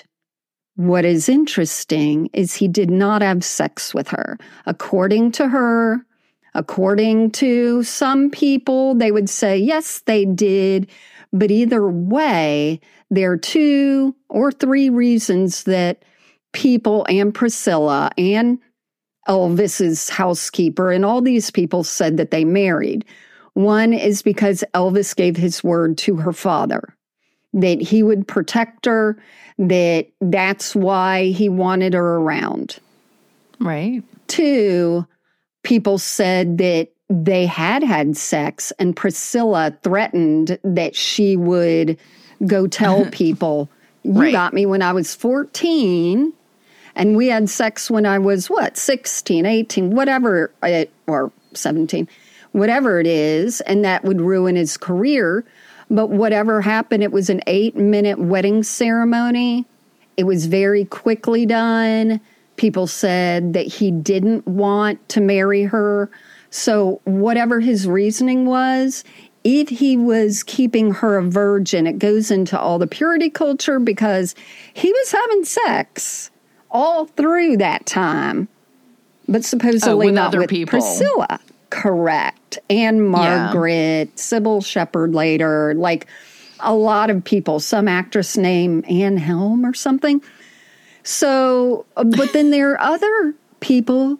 what 0.76 1.04
is 1.04 1.28
interesting 1.28 2.30
is 2.32 2.54
he 2.54 2.68
did 2.68 2.90
not 2.90 3.22
have 3.22 3.42
sex 3.42 3.92
with 3.92 4.06
her. 4.08 4.38
According 4.66 5.32
to 5.32 5.48
her, 5.48 6.06
according 6.54 7.30
to 7.32 7.82
some 7.82 8.30
people, 8.30 8.94
they 8.94 9.12
would 9.12 9.28
say, 9.28 9.56
yes, 9.56 10.00
they 10.00 10.24
did. 10.24 10.88
But 11.32 11.50
either 11.50 11.88
way, 11.88 12.80
there 13.10 13.32
are 13.32 13.36
two 13.36 14.14
or 14.28 14.52
three 14.52 14.90
reasons 14.90 15.64
that 15.64 16.04
people 16.52 17.06
and 17.08 17.34
Priscilla 17.34 18.10
and 18.16 18.58
Elvis's 19.28 20.08
housekeeper 20.08 20.90
and 20.90 21.04
all 21.04 21.20
these 21.20 21.50
people 21.50 21.84
said 21.84 22.16
that 22.16 22.30
they 22.30 22.44
married. 22.44 23.04
One 23.54 23.92
is 23.92 24.22
because 24.22 24.64
Elvis 24.74 25.14
gave 25.14 25.36
his 25.36 25.62
word 25.62 25.98
to 25.98 26.16
her 26.16 26.32
father 26.32 26.94
that 27.54 27.80
he 27.80 28.02
would 28.02 28.28
protect 28.28 28.86
her, 28.86 29.18
that 29.58 30.06
that's 30.20 30.74
why 30.74 31.26
he 31.26 31.48
wanted 31.48 31.94
her 31.94 32.16
around. 32.16 32.78
Right. 33.60 34.02
Two, 34.28 35.06
people 35.68 35.98
said 35.98 36.56
that 36.56 36.88
they 37.10 37.44
had 37.44 37.82
had 37.82 38.16
sex, 38.16 38.72
and 38.78 38.96
Priscilla 38.96 39.76
threatened 39.82 40.58
that 40.64 40.96
she 40.96 41.36
would 41.36 41.98
go 42.46 42.66
tell 42.66 43.04
people, 43.10 43.68
You 44.02 44.12
right. 44.12 44.32
got 44.32 44.54
me 44.54 44.64
when 44.64 44.80
I 44.80 44.94
was 44.94 45.14
14. 45.14 46.32
And 46.96 47.16
we 47.16 47.28
had 47.28 47.50
sex 47.50 47.90
when 47.90 48.06
I 48.06 48.18
was 48.18 48.48
what, 48.48 48.78
16, 48.78 49.44
18, 49.44 49.90
whatever, 49.90 50.50
it, 50.62 50.90
or 51.06 51.30
17, 51.52 52.08
whatever 52.52 52.98
it 52.98 53.06
is. 53.06 53.60
And 53.60 53.84
that 53.84 54.04
would 54.04 54.22
ruin 54.22 54.56
his 54.56 54.78
career. 54.78 55.44
But 55.90 56.08
whatever 56.08 56.62
happened, 56.62 57.02
it 57.02 57.12
was 57.12 57.28
an 57.28 57.42
eight 57.46 57.76
minute 57.76 58.18
wedding 58.18 58.62
ceremony. 58.62 59.66
It 60.16 60.24
was 60.24 60.46
very 60.46 60.86
quickly 60.86 61.44
done. 61.44 62.20
People 62.58 62.86
said 62.86 63.54
that 63.54 63.66
he 63.66 63.90
didn't 63.90 64.46
want 64.46 65.08
to 65.10 65.20
marry 65.20 65.62
her. 65.62 66.10
So, 66.50 67.00
whatever 67.04 67.60
his 67.60 67.86
reasoning 67.86 68.46
was, 68.46 69.04
if 69.44 69.68
he 69.68 69.96
was 69.96 70.42
keeping 70.42 70.92
her 70.92 71.18
a 71.18 71.22
virgin, 71.22 71.86
it 71.86 71.98
goes 71.98 72.30
into 72.30 72.58
all 72.58 72.78
the 72.78 72.86
purity 72.86 73.30
culture 73.30 73.78
because 73.78 74.34
he 74.74 74.92
was 74.92 75.12
having 75.12 75.44
sex 75.44 76.30
all 76.70 77.06
through 77.06 77.56
that 77.58 77.86
time, 77.86 78.48
but 79.26 79.38
oh, 79.38 79.42
supposedly 79.42 80.08
oh, 80.08 80.12
not 80.12 80.36
with 80.36 80.50
people. 80.50 80.70
Priscilla. 80.70 81.40
Correct. 81.70 82.58
And 82.70 83.08
Margaret, 83.08 84.08
yeah. 84.08 84.16
Cybill 84.16 84.64
Shepherd 84.64 85.14
later, 85.14 85.74
like 85.74 86.06
a 86.60 86.74
lot 86.74 87.10
of 87.10 87.22
people, 87.24 87.60
some 87.60 87.88
actress 87.88 88.36
named 88.36 88.88
Anne 88.88 89.16
Helm 89.16 89.64
or 89.64 89.74
something. 89.74 90.22
So, 91.08 91.86
uh, 91.96 92.04
but 92.04 92.34
then 92.34 92.50
there 92.50 92.72
are 92.72 92.80
other 92.82 93.34
people 93.60 94.18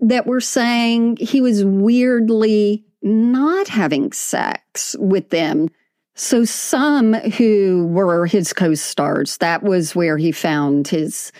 that 0.00 0.26
were 0.26 0.40
saying 0.40 1.18
he 1.18 1.42
was 1.42 1.66
weirdly 1.66 2.82
not 3.02 3.68
having 3.68 4.10
sex 4.10 4.96
with 4.98 5.28
them. 5.28 5.68
So, 6.14 6.46
some 6.46 7.12
who 7.12 7.88
were 7.88 8.24
his 8.24 8.54
co 8.54 8.72
stars, 8.72 9.36
that 9.36 9.62
was 9.64 9.94
where 9.94 10.16
he 10.16 10.32
found 10.32 10.88
his 10.88 11.30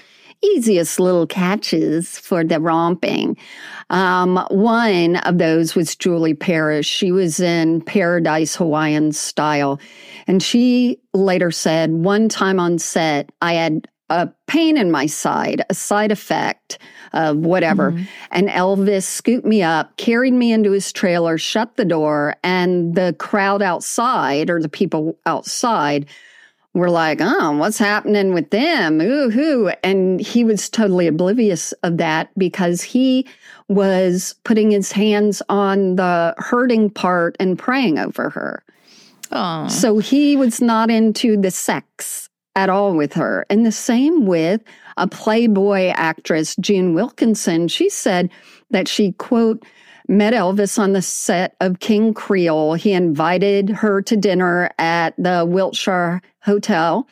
easiest 0.42 1.00
little 1.00 1.26
catches 1.26 2.18
for 2.18 2.44
the 2.44 2.60
romping. 2.60 3.38
Um, 3.88 4.46
one 4.50 5.16
of 5.16 5.38
those 5.38 5.74
was 5.74 5.96
Julie 5.96 6.34
Parrish. 6.34 6.86
She 6.86 7.10
was 7.10 7.40
in 7.40 7.80
Paradise 7.80 8.54
Hawaiian 8.54 9.12
Style. 9.12 9.80
And 10.26 10.42
she 10.42 10.98
later 11.14 11.50
said, 11.50 11.90
one 11.90 12.28
time 12.28 12.60
on 12.60 12.78
set, 12.78 13.32
I 13.40 13.54
had 13.54 13.88
a 14.10 14.28
pain 14.46 14.76
in 14.76 14.90
my 14.90 15.06
side, 15.06 15.64
a 15.70 15.74
side 15.74 16.12
effect 16.12 16.78
of 17.12 17.38
whatever. 17.38 17.92
Mm-hmm. 17.92 18.04
And 18.32 18.48
Elvis 18.48 19.04
scooped 19.04 19.46
me 19.46 19.62
up, 19.62 19.96
carried 19.96 20.34
me 20.34 20.52
into 20.52 20.72
his 20.72 20.92
trailer, 20.92 21.38
shut 21.38 21.76
the 21.76 21.84
door, 21.84 22.34
and 22.42 22.94
the 22.94 23.14
crowd 23.18 23.62
outside 23.62 24.50
or 24.50 24.60
the 24.60 24.68
people 24.68 25.16
outside 25.26 26.06
were 26.74 26.90
like, 26.90 27.18
oh, 27.20 27.56
what's 27.56 27.78
happening 27.78 28.34
with 28.34 28.50
them? 28.50 29.00
Ooh, 29.00 29.30
hoo. 29.30 29.70
And 29.84 30.20
he 30.20 30.42
was 30.42 30.68
totally 30.68 31.06
oblivious 31.06 31.72
of 31.84 31.98
that 31.98 32.36
because 32.36 32.82
he 32.82 33.28
was 33.68 34.34
putting 34.42 34.72
his 34.72 34.90
hands 34.90 35.40
on 35.48 35.94
the 35.96 36.34
hurting 36.38 36.90
part 36.90 37.36
and 37.38 37.56
praying 37.56 37.98
over 37.98 38.28
her. 38.28 38.64
Aww. 39.30 39.70
So 39.70 39.98
he 39.98 40.36
was 40.36 40.60
not 40.60 40.90
into 40.90 41.40
the 41.40 41.52
sex 41.52 42.28
at 42.56 42.70
all 42.70 42.94
with 42.94 43.12
her. 43.14 43.46
And 43.50 43.64
the 43.64 43.72
same 43.72 44.26
with 44.26 44.62
a 44.96 45.06
Playboy 45.06 45.92
actress, 45.94 46.56
June 46.56 46.94
Wilkinson. 46.94 47.68
She 47.68 47.88
said 47.88 48.30
that 48.70 48.88
she, 48.88 49.12
quote, 49.12 49.64
met 50.08 50.34
Elvis 50.34 50.78
on 50.78 50.92
the 50.92 51.02
set 51.02 51.56
of 51.60 51.80
King 51.80 52.14
Creole. 52.14 52.74
He 52.74 52.92
invited 52.92 53.70
her 53.70 54.02
to 54.02 54.16
dinner 54.16 54.70
at 54.78 55.14
the 55.16 55.44
Wilshire 55.46 56.20
Hotel. 56.42 57.08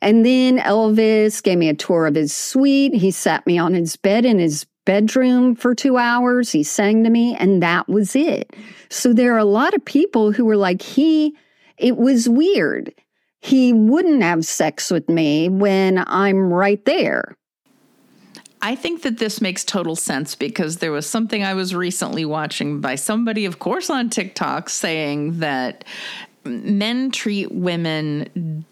And 0.00 0.24
then 0.24 0.58
Elvis 0.58 1.42
gave 1.42 1.58
me 1.58 1.68
a 1.68 1.74
tour 1.74 2.06
of 2.06 2.14
his 2.14 2.32
suite. 2.32 2.94
He 2.94 3.10
sat 3.10 3.46
me 3.46 3.58
on 3.58 3.74
his 3.74 3.96
bed 3.96 4.24
in 4.24 4.38
his 4.38 4.64
bedroom 4.86 5.54
for 5.54 5.74
two 5.74 5.98
hours. 5.98 6.52
He 6.52 6.62
sang 6.62 7.04
to 7.04 7.10
me, 7.10 7.36
and 7.36 7.62
that 7.62 7.88
was 7.88 8.14
it. 8.14 8.54
So 8.88 9.12
there 9.12 9.34
are 9.34 9.38
a 9.38 9.44
lot 9.44 9.74
of 9.74 9.84
people 9.84 10.32
who 10.32 10.44
were 10.44 10.56
like, 10.56 10.80
he, 10.80 11.36
it 11.76 11.96
was 11.96 12.28
weird. 12.28 12.94
He 13.40 13.72
wouldn't 13.72 14.22
have 14.22 14.44
sex 14.44 14.90
with 14.90 15.08
me 15.08 15.48
when 15.48 16.04
I'm 16.06 16.52
right 16.52 16.84
there. 16.84 17.36
I 18.62 18.74
think 18.74 19.02
that 19.02 19.18
this 19.18 19.40
makes 19.40 19.64
total 19.64 19.96
sense 19.96 20.34
because 20.34 20.76
there 20.76 20.92
was 20.92 21.08
something 21.08 21.42
I 21.42 21.54
was 21.54 21.74
recently 21.74 22.26
watching 22.26 22.80
by 22.80 22.96
somebody, 22.96 23.46
of 23.46 23.58
course, 23.58 23.88
on 23.88 24.10
TikTok 24.10 24.68
saying 24.68 25.38
that 25.40 25.84
men 26.44 27.10
treat 27.10 27.50
women 27.50 28.66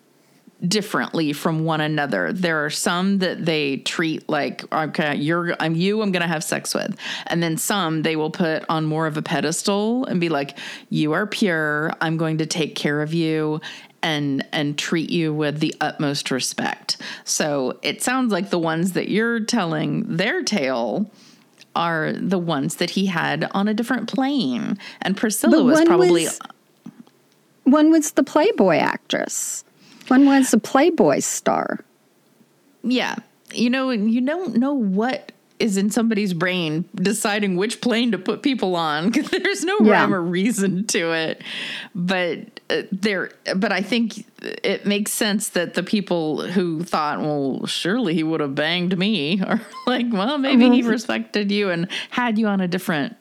differently 0.66 1.32
from 1.32 1.64
one 1.64 1.80
another. 1.80 2.32
There 2.32 2.64
are 2.64 2.70
some 2.70 3.18
that 3.18 3.46
they 3.46 3.78
treat 3.78 4.28
like 4.28 4.70
okay, 4.72 5.14
you're 5.14 5.54
I'm 5.60 5.74
you, 5.74 6.02
I'm 6.02 6.10
going 6.10 6.22
to 6.22 6.28
have 6.28 6.42
sex 6.42 6.74
with. 6.74 6.96
And 7.28 7.42
then 7.42 7.56
some 7.56 8.02
they 8.02 8.16
will 8.16 8.30
put 8.30 8.64
on 8.68 8.84
more 8.84 9.06
of 9.06 9.16
a 9.16 9.22
pedestal 9.22 10.04
and 10.06 10.20
be 10.20 10.28
like 10.28 10.58
you 10.90 11.12
are 11.12 11.26
pure, 11.26 11.92
I'm 12.00 12.16
going 12.16 12.38
to 12.38 12.46
take 12.46 12.74
care 12.74 13.02
of 13.02 13.14
you 13.14 13.60
and 14.02 14.46
and 14.52 14.78
treat 14.78 15.10
you 15.10 15.32
with 15.34 15.60
the 15.60 15.74
utmost 15.80 16.30
respect. 16.30 16.96
So, 17.24 17.78
it 17.82 18.02
sounds 18.02 18.32
like 18.32 18.50
the 18.50 18.58
ones 18.58 18.92
that 18.92 19.08
you're 19.08 19.40
telling 19.40 20.16
their 20.16 20.42
tale 20.42 21.10
are 21.76 22.12
the 22.12 22.38
ones 22.38 22.76
that 22.76 22.90
he 22.90 23.06
had 23.06 23.48
on 23.52 23.68
a 23.68 23.74
different 23.74 24.08
plane. 24.12 24.78
And 25.02 25.16
Priscilla 25.16 25.62
was 25.62 25.82
probably 25.84 26.24
was- 26.24 26.40
One 27.64 27.90
was 27.90 28.12
the 28.12 28.22
Playboy 28.24 28.76
actress. 28.76 29.64
One 30.08 30.26
was 30.26 30.50
the 30.50 30.58
Playboy 30.58 31.20
star. 31.20 31.80
Yeah. 32.82 33.16
You 33.52 33.70
know, 33.70 33.90
you 33.90 34.20
don't 34.22 34.56
know 34.56 34.72
what 34.72 35.32
is 35.58 35.76
in 35.76 35.90
somebody's 35.90 36.32
brain 36.34 36.84
deciding 36.94 37.56
which 37.56 37.80
plane 37.80 38.12
to 38.12 38.18
put 38.18 38.42
people 38.42 38.76
on 38.76 39.10
there's 39.30 39.64
no 39.64 39.76
Yeah. 39.82 39.92
rhyme 39.92 40.14
or 40.14 40.22
reason 40.22 40.86
to 40.88 41.12
it. 41.12 41.42
But 41.94 42.57
there 42.92 43.30
but 43.56 43.72
I 43.72 43.80
think 43.80 44.26
it 44.42 44.86
makes 44.86 45.12
sense 45.12 45.50
that 45.50 45.74
the 45.74 45.82
people 45.82 46.42
who 46.42 46.82
thought, 46.82 47.20
well, 47.20 47.66
surely 47.66 48.14
he 48.14 48.22
would 48.22 48.40
have 48.40 48.54
banged 48.54 48.98
me 48.98 49.40
are 49.46 49.60
like, 49.86 50.06
well, 50.10 50.38
maybe 50.38 50.70
he 50.70 50.80
mm-hmm. 50.80 50.90
respected 50.90 51.50
you 51.50 51.70
and 51.70 51.88
had 52.10 52.38
you 52.38 52.46
on 52.46 52.60
a 52.60 52.68
different 52.68 53.16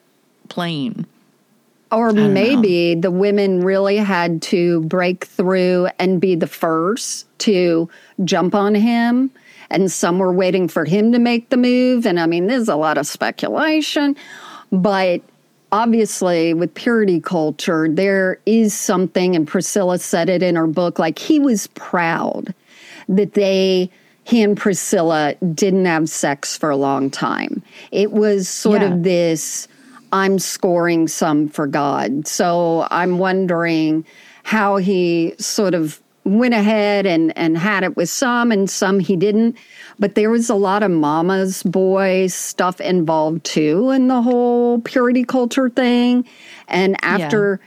plane. 0.50 1.06
Or 1.90 2.12
maybe 2.12 2.96
the 2.96 3.12
women 3.12 3.62
really 3.62 3.96
had 3.96 4.42
to 4.44 4.82
break 4.82 5.24
through 5.24 5.88
and 6.00 6.20
be 6.20 6.36
the 6.36 6.48
first 6.48 7.26
to 7.40 7.90
jump 8.26 8.54
on 8.54 8.76
him. 8.76 9.32
And 9.70 9.90
some 9.90 10.20
were 10.20 10.34
waiting 10.34 10.68
for 10.68 10.84
him 10.84 11.14
to 11.14 11.20
make 11.20 11.50
the 11.50 11.56
move. 11.56 12.06
And 12.06 12.20
I 12.20 12.26
mean, 12.26 12.48
there's 12.48 12.68
a 12.68 12.76
lot 12.76 12.98
of 12.98 13.08
speculation. 13.08 14.18
But 14.70 15.22
obviously, 15.72 16.54
with 16.54 16.74
purity 16.74 17.20
culture, 17.20 17.88
there 17.90 18.40
is 18.46 18.74
something, 18.74 19.36
and 19.36 19.48
Priscilla 19.48 20.00
said 20.00 20.30
it 20.30 20.42
in 20.44 20.56
her 20.56 20.68
book 20.68 21.00
like 21.00 21.20
he 21.20 21.40
was 21.40 21.68
proud 21.68 22.54
that 23.10 23.34
they. 23.34 23.90
He 24.24 24.44
and 24.44 24.58
Priscilla 24.58 25.36
didn't 25.54 25.86
have 25.86 26.10
sex 26.10 26.58
for 26.58 26.70
a 26.70 26.76
long 26.76 27.10
time. 27.10 27.64
It 27.94 28.12
was 28.12 28.50
sort 28.50 28.82
Yeah. 28.82 28.94
of 28.94 29.04
this 29.04 29.70
I'm 30.12 30.38
scoring 30.40 31.08
some 31.08 31.48
for 31.48 31.66
God. 31.66 32.28
So 32.28 32.88
I'm 32.92 33.20
wondering 33.20 34.06
how 34.44 34.78
he 34.78 35.34
sort 35.38 35.74
of 35.74 36.02
went 36.28 36.54
ahead 36.54 37.06
and, 37.06 37.36
and 37.38 37.58
had 37.58 37.84
it 37.84 37.96
with 37.96 38.10
some 38.10 38.52
and 38.52 38.70
some 38.70 39.00
he 39.00 39.16
didn't. 39.16 39.58
But 40.00 40.16
there 40.16 40.30
was 40.30 40.50
a 40.50 40.56
lot 40.56 40.84
of 40.84 40.92
mama's 40.92 41.64
boy 41.64 42.28
stuff 42.28 42.80
involved 42.82 43.44
too 43.44 43.90
in 43.92 44.08
the 44.08 44.22
whole 44.22 44.80
purity 44.82 45.24
culture 45.24 45.70
thing. 45.70 46.28
And 46.68 46.98
after 47.04 47.60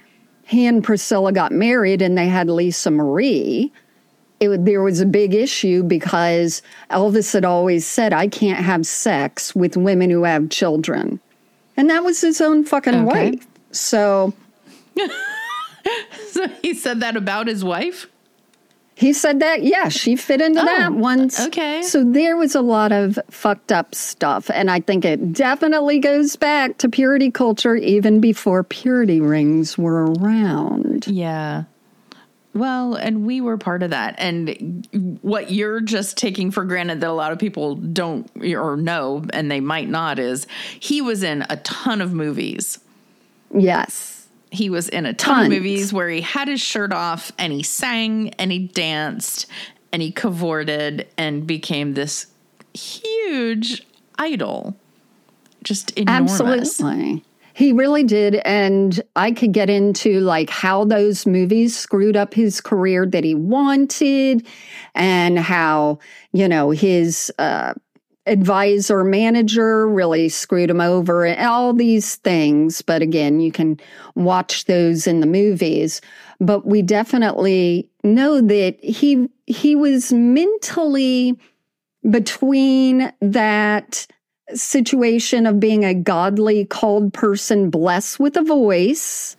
he 0.47 0.67
and 0.67 0.83
Priscilla 0.85 1.33
got 1.33 1.53
married 1.53 2.03
and 2.03 2.17
they 2.19 2.29
had 2.29 2.49
Lisa 2.49 2.91
Marie, 2.91 3.73
it, 4.41 4.65
there 4.65 4.83
was 4.83 5.01
a 5.01 5.07
big 5.07 5.35
issue 5.35 5.83
because 5.83 6.63
Elvis 6.91 7.33
had 7.33 7.45
always 7.45 7.87
said, 7.87 8.13
I 8.13 8.27
can't 8.29 8.65
have 8.65 8.87
sex 8.87 9.55
with 9.55 9.77
women 9.77 10.11
who 10.11 10.25
have 10.25 10.49
children. 10.51 11.21
And 11.77 11.91
that 11.91 12.05
was 12.05 12.21
his 12.21 12.41
own 12.41 12.65
fucking 12.65 13.07
Okay. 13.09 13.31
wife. 13.33 13.47
So 13.73 14.33
So 16.29 16.47
he 16.63 16.75
said 16.75 17.01
that 17.01 17.17
about 17.17 17.47
his 17.49 17.65
wife? 17.65 18.07
He 19.01 19.13
said 19.15 19.41
that, 19.41 19.63
yeah, 19.63 19.89
she 19.89 20.15
fit 20.15 20.41
into 20.43 20.61
Oh, 20.61 20.65
that 20.67 20.93
once. 20.93 21.41
okay. 21.47 21.81
So 21.83 22.05
there 22.05 22.37
was 22.37 22.55
a 22.55 22.61
lot 22.61 22.93
of 22.93 23.19
fucked 23.31 23.73
up 23.73 23.95
stuff. 23.95 24.51
And 24.53 24.71
I 24.71 24.81
think 24.81 25.05
it 25.07 25.33
definitely 25.33 25.99
goes 25.99 26.37
back 26.37 26.77
to 26.79 26.89
purity 26.89 27.31
culture 27.31 27.75
even 27.75 28.21
before 28.21 28.63
purity 28.63 29.21
rings 29.21 29.79
were 29.79 30.13
around. 30.13 31.07
Yeah. 31.07 31.65
Well, 32.53 32.95
and 32.95 33.25
we 33.25 33.41
were 33.41 33.57
part 33.57 33.83
of 33.83 33.91
that. 33.91 34.17
And 34.19 34.87
what 35.23 35.51
you're 35.51 35.81
just 35.81 36.17
taking 36.19 36.51
for 36.51 36.65
granted 36.65 37.01
that 37.01 37.09
a 37.09 37.13
lot 37.13 37.33
of 37.33 37.39
people 37.39 37.77
don't 37.77 38.29
or 38.55 38.77
know, 38.77 39.25
and 39.33 39.51
they 39.51 39.61
might 39.61 39.89
not, 39.89 40.19
is 40.19 40.47
he 40.79 41.01
was 41.01 41.23
in 41.23 41.47
a 41.49 41.57
ton 41.59 42.01
of 42.03 42.13
movies. 42.13 42.79
Yes. 43.55 44.20
He 44.51 44.69
was 44.71 44.89
in 44.89 45.07
a 45.07 45.13
ton 45.13 45.45
of 45.45 45.51
movies 45.51 45.93
where 45.93 46.09
he 46.09 46.21
had 46.21 46.49
his 46.49 46.61
shirt 46.61 46.93
off 46.93 47.31
and 47.39 47.53
he 47.53 47.63
sang 47.63 48.31
and 48.31 48.51
he 48.51 48.59
danced 48.59 49.47
and 49.93 50.03
he 50.03 50.11
cavorted 50.11 51.07
and 51.17 51.47
became 51.47 51.95
this 51.95 52.27
huge 52.75 53.87
idol. 54.19 54.77
Just 55.63 55.91
enormous. 55.93 56.41
Absolutely. 56.41 57.25
He 57.55 57.73
really 57.73 58.05
did. 58.05 58.37
And 58.37 59.01
I 59.17 59.33
could 59.33 59.53
get 59.53 59.69
into 59.69 60.21
like 60.21 60.49
how 60.49 60.85
those 60.85 61.27
movies 61.27 61.79
screwed 61.79 62.17
up 62.17 62.33
his 62.33 62.61
career 62.61 63.05
that 63.07 63.25
he 63.25 63.35
wanted 63.35 64.47
and 64.95 65.39
how, 65.39 65.99
you 66.33 66.49
know, 66.49 66.71
his 66.71 67.31
uh, 67.39 67.75
advisor 68.27 69.03
manager 69.03 69.89
really 69.89 70.29
screwed 70.29 70.71
him 70.71 70.81
over 70.81 71.25
and 71.25 71.47
all 71.47 71.73
these 71.73 72.17
things. 72.17 72.83
But 72.83 73.03
again, 73.03 73.41
you 73.41 73.51
can 73.51 73.81
watch 74.15 74.67
those 74.67 75.07
in 75.07 75.21
the 75.21 75.27
movies. 75.27 76.01
But 76.39 76.67
we 76.67 76.83
definitely 76.83 77.89
know 78.05 78.41
that 78.41 78.83
he 78.83 79.29
he 79.47 79.75
was 79.75 80.13
mentally 80.13 81.39
between 82.09 83.13
that 83.21 84.07
situation 84.55 85.47
of 85.47 85.61
being 85.61 85.85
a 85.85 85.95
godly 85.95 86.65
called 86.65 87.13
person 87.13 87.71
blessed 87.71 88.19
with 88.19 88.37
a 88.37 88.43
voice 88.43 89.37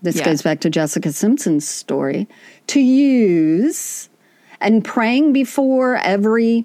this 0.00 0.16
Yeah. 0.16 0.24
goes 0.24 0.40
back 0.40 0.60
to 0.60 0.70
jessica 0.70 1.12
simpson's 1.12 1.68
story 1.68 2.26
to 2.68 2.80
use 2.80 4.08
and 4.60 4.82
praying 4.82 5.34
before 5.34 5.96
every 5.96 6.64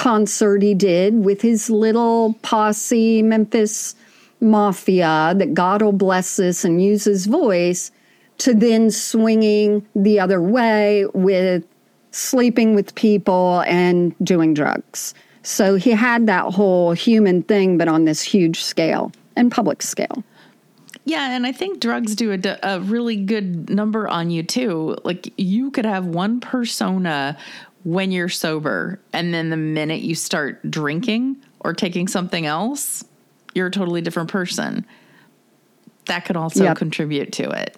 concert 0.00 0.62
he 0.62 0.74
did 0.74 1.24
with 1.24 1.42
his 1.42 1.68
little 1.68 2.34
posse 2.42 3.22
memphis 3.22 3.94
mafia 4.40 5.34
that 5.36 5.52
god 5.52 5.82
will 5.82 5.92
bless 5.92 6.36
this 6.36 6.64
and 6.64 6.82
use 6.82 7.04
his 7.04 7.26
voice 7.26 7.92
to 8.38 8.54
then 8.54 8.90
swinging 8.90 9.86
the 9.94 10.18
other 10.18 10.40
way 10.40 11.04
with 11.12 11.62
sleeping 12.10 12.74
with 12.74 12.94
people 12.94 13.62
and 13.66 14.14
doing 14.24 14.54
drugs. 14.54 15.14
So 15.42 15.76
he 15.76 15.90
had 15.90 16.26
that 16.26 16.52
whole 16.52 16.92
human 16.92 17.42
thing, 17.42 17.78
but 17.78 17.88
on 17.88 18.04
this 18.04 18.22
huge 18.22 18.62
scale 18.62 19.12
and 19.36 19.50
public 19.50 19.82
scale. 19.82 20.24
Yeah, 21.04 21.34
and 21.34 21.46
I 21.46 21.52
think 21.52 21.80
drugs 21.80 22.14
do 22.14 22.38
a 22.62 22.80
really 22.80 23.16
good 23.16 23.70
number 23.70 24.06
on 24.06 24.30
you 24.30 24.42
too. 24.42 24.96
Like 25.02 25.32
you 25.38 25.70
could 25.70 25.86
have 25.86 26.06
one 26.06 26.40
persona 26.40 27.36
when 27.84 28.12
you're 28.12 28.28
sober, 28.28 29.00
and 29.12 29.32
then 29.32 29.50
the 29.50 29.56
minute 29.56 30.02
you 30.02 30.14
start 30.14 30.70
drinking 30.70 31.36
or 31.60 31.72
taking 31.72 32.08
something 32.08 32.46
else, 32.46 33.04
you're 33.54 33.68
a 33.68 33.70
totally 33.70 34.00
different 34.00 34.30
person. 34.30 34.84
That 36.06 36.24
could 36.24 36.36
also 36.36 36.64
Yep. 36.64 36.76
contribute 36.76 37.32
to 37.32 37.48
it. 37.50 37.76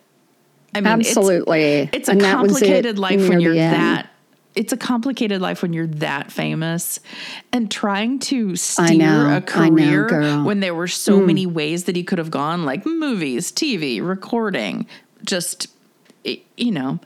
I 0.75 0.81
mean, 0.81 1.01
it's- 1.01 1.17
Absolutely. 1.17 1.91
It's, 1.93 2.09
a 2.09 2.13
And 2.13 2.21
that 2.23 2.35
it 2.35 2.37
complicated 2.37 2.99
life 2.99 3.29
when 3.29 3.41
you're 3.41 3.55
that. 3.55 4.09
It's 4.55 4.73
a 4.73 4.77
complicated 4.77 5.41
life 5.41 5.63
when 5.63 5.73
you're 5.73 5.87
that 5.87 6.31
famous, 6.31 7.01
and 7.53 7.71
trying 7.71 8.19
to 8.21 8.55
steer 8.57 8.99
know, 8.99 9.27
a 9.29 9.41
know, 9.41 9.41
career 9.41 10.07
girl. 10.09 10.45
when 10.45 10.61
there 10.61 10.75
were 10.75 10.89
so 10.89 11.19
hmm. 11.19 11.27
many 11.27 11.47
ways 11.47 11.85
that 11.85 11.97
he 11.97 12.03
could 12.03 12.19
have 12.19 12.31
gone, 12.31 12.67
like 12.67 12.85
movies, 12.85 13.51
TV, 13.51 14.07
recording, 14.07 14.87
just 15.25 15.69
you 16.57 16.71
know, 16.71 17.01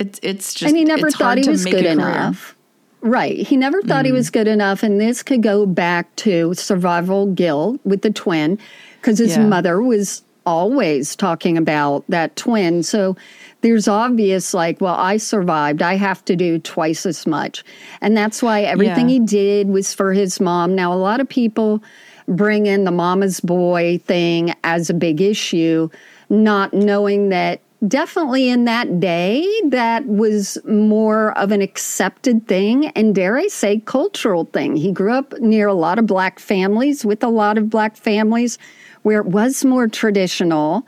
it's 0.00 0.18
it's 0.22 0.54
just 0.54 0.68
and 0.68 0.76
he 0.76 0.84
never 0.84 1.06
it's 1.08 1.16
thought 1.16 1.38
he 1.38 1.48
was 1.48 1.64
good 1.64 1.84
enough. 1.86 2.56
Right. 3.02 3.38
He 3.38 3.56
never 3.56 3.80
thought 3.82 4.02
Mm. 4.04 4.06
he 4.08 4.12
was 4.12 4.28
good 4.30 4.48
enough. 4.48 4.82
And 4.82 5.00
this 5.00 5.22
could 5.22 5.42
go 5.42 5.64
back 5.64 6.14
to 6.16 6.52
survival 6.54 7.26
guilt 7.26 7.80
with 7.84 8.02
the 8.02 8.10
twin 8.10 8.58
because 9.00 9.18
his 9.18 9.36
Yeah. 9.36 9.46
mother 9.46 9.80
was 9.80 10.22
always 10.44 11.14
talking 11.16 11.56
about 11.56 12.04
that 12.08 12.34
twin. 12.36 12.82
So 12.82 13.16
there's 13.62 13.88
obvious, 13.88 14.52
like, 14.52 14.80
well, 14.80 14.96
I 14.96 15.16
survived. 15.18 15.80
I 15.82 15.94
have 15.96 16.24
to 16.26 16.36
do 16.36 16.58
twice 16.58 17.06
as 17.06 17.26
much. 17.26 17.62
And 18.02 18.16
that's 18.16 18.42
why 18.42 18.62
everything 18.62 19.08
Yeah. 19.08 19.14
he 19.14 19.20
did 19.20 19.68
was 19.68 19.94
for 19.94 20.12
his 20.12 20.40
mom. 20.40 20.74
Now, 20.74 20.92
a 20.92 20.96
lot 20.96 21.20
of 21.20 21.28
people 21.28 21.82
bring 22.28 22.66
in 22.66 22.84
the 22.84 22.90
mama's 22.90 23.40
boy 23.40 24.00
thing 24.06 24.54
as 24.64 24.88
a 24.90 24.94
big 24.94 25.20
issue, 25.20 25.88
not 26.28 26.72
knowing 26.74 27.28
that 27.30 27.60
definitely 27.86 28.48
in 28.48 28.64
that 28.66 29.00
day, 29.00 29.46
that 29.66 30.06
was 30.06 30.58
more 30.66 31.36
of 31.38 31.50
an 31.50 31.62
accepted 31.62 32.46
thing 32.46 32.88
and, 32.88 33.14
dare 33.14 33.36
I 33.36 33.48
say, 33.48 33.80
cultural 33.80 34.44
thing. 34.46 34.76
He 34.76 34.92
grew 34.92 35.12
up 35.12 35.32
near 35.40 35.68
a 35.68 35.74
lot 35.74 35.98
of 35.98 36.06
black 36.06 36.38
families, 36.38 37.04
with 37.04 37.22
a 37.22 37.28
lot 37.28 37.58
of 37.58 37.70
black 37.70 37.96
families, 37.96 38.58
where 39.02 39.20
it 39.20 39.26
was 39.26 39.64
more 39.64 39.88
traditional 39.88 40.86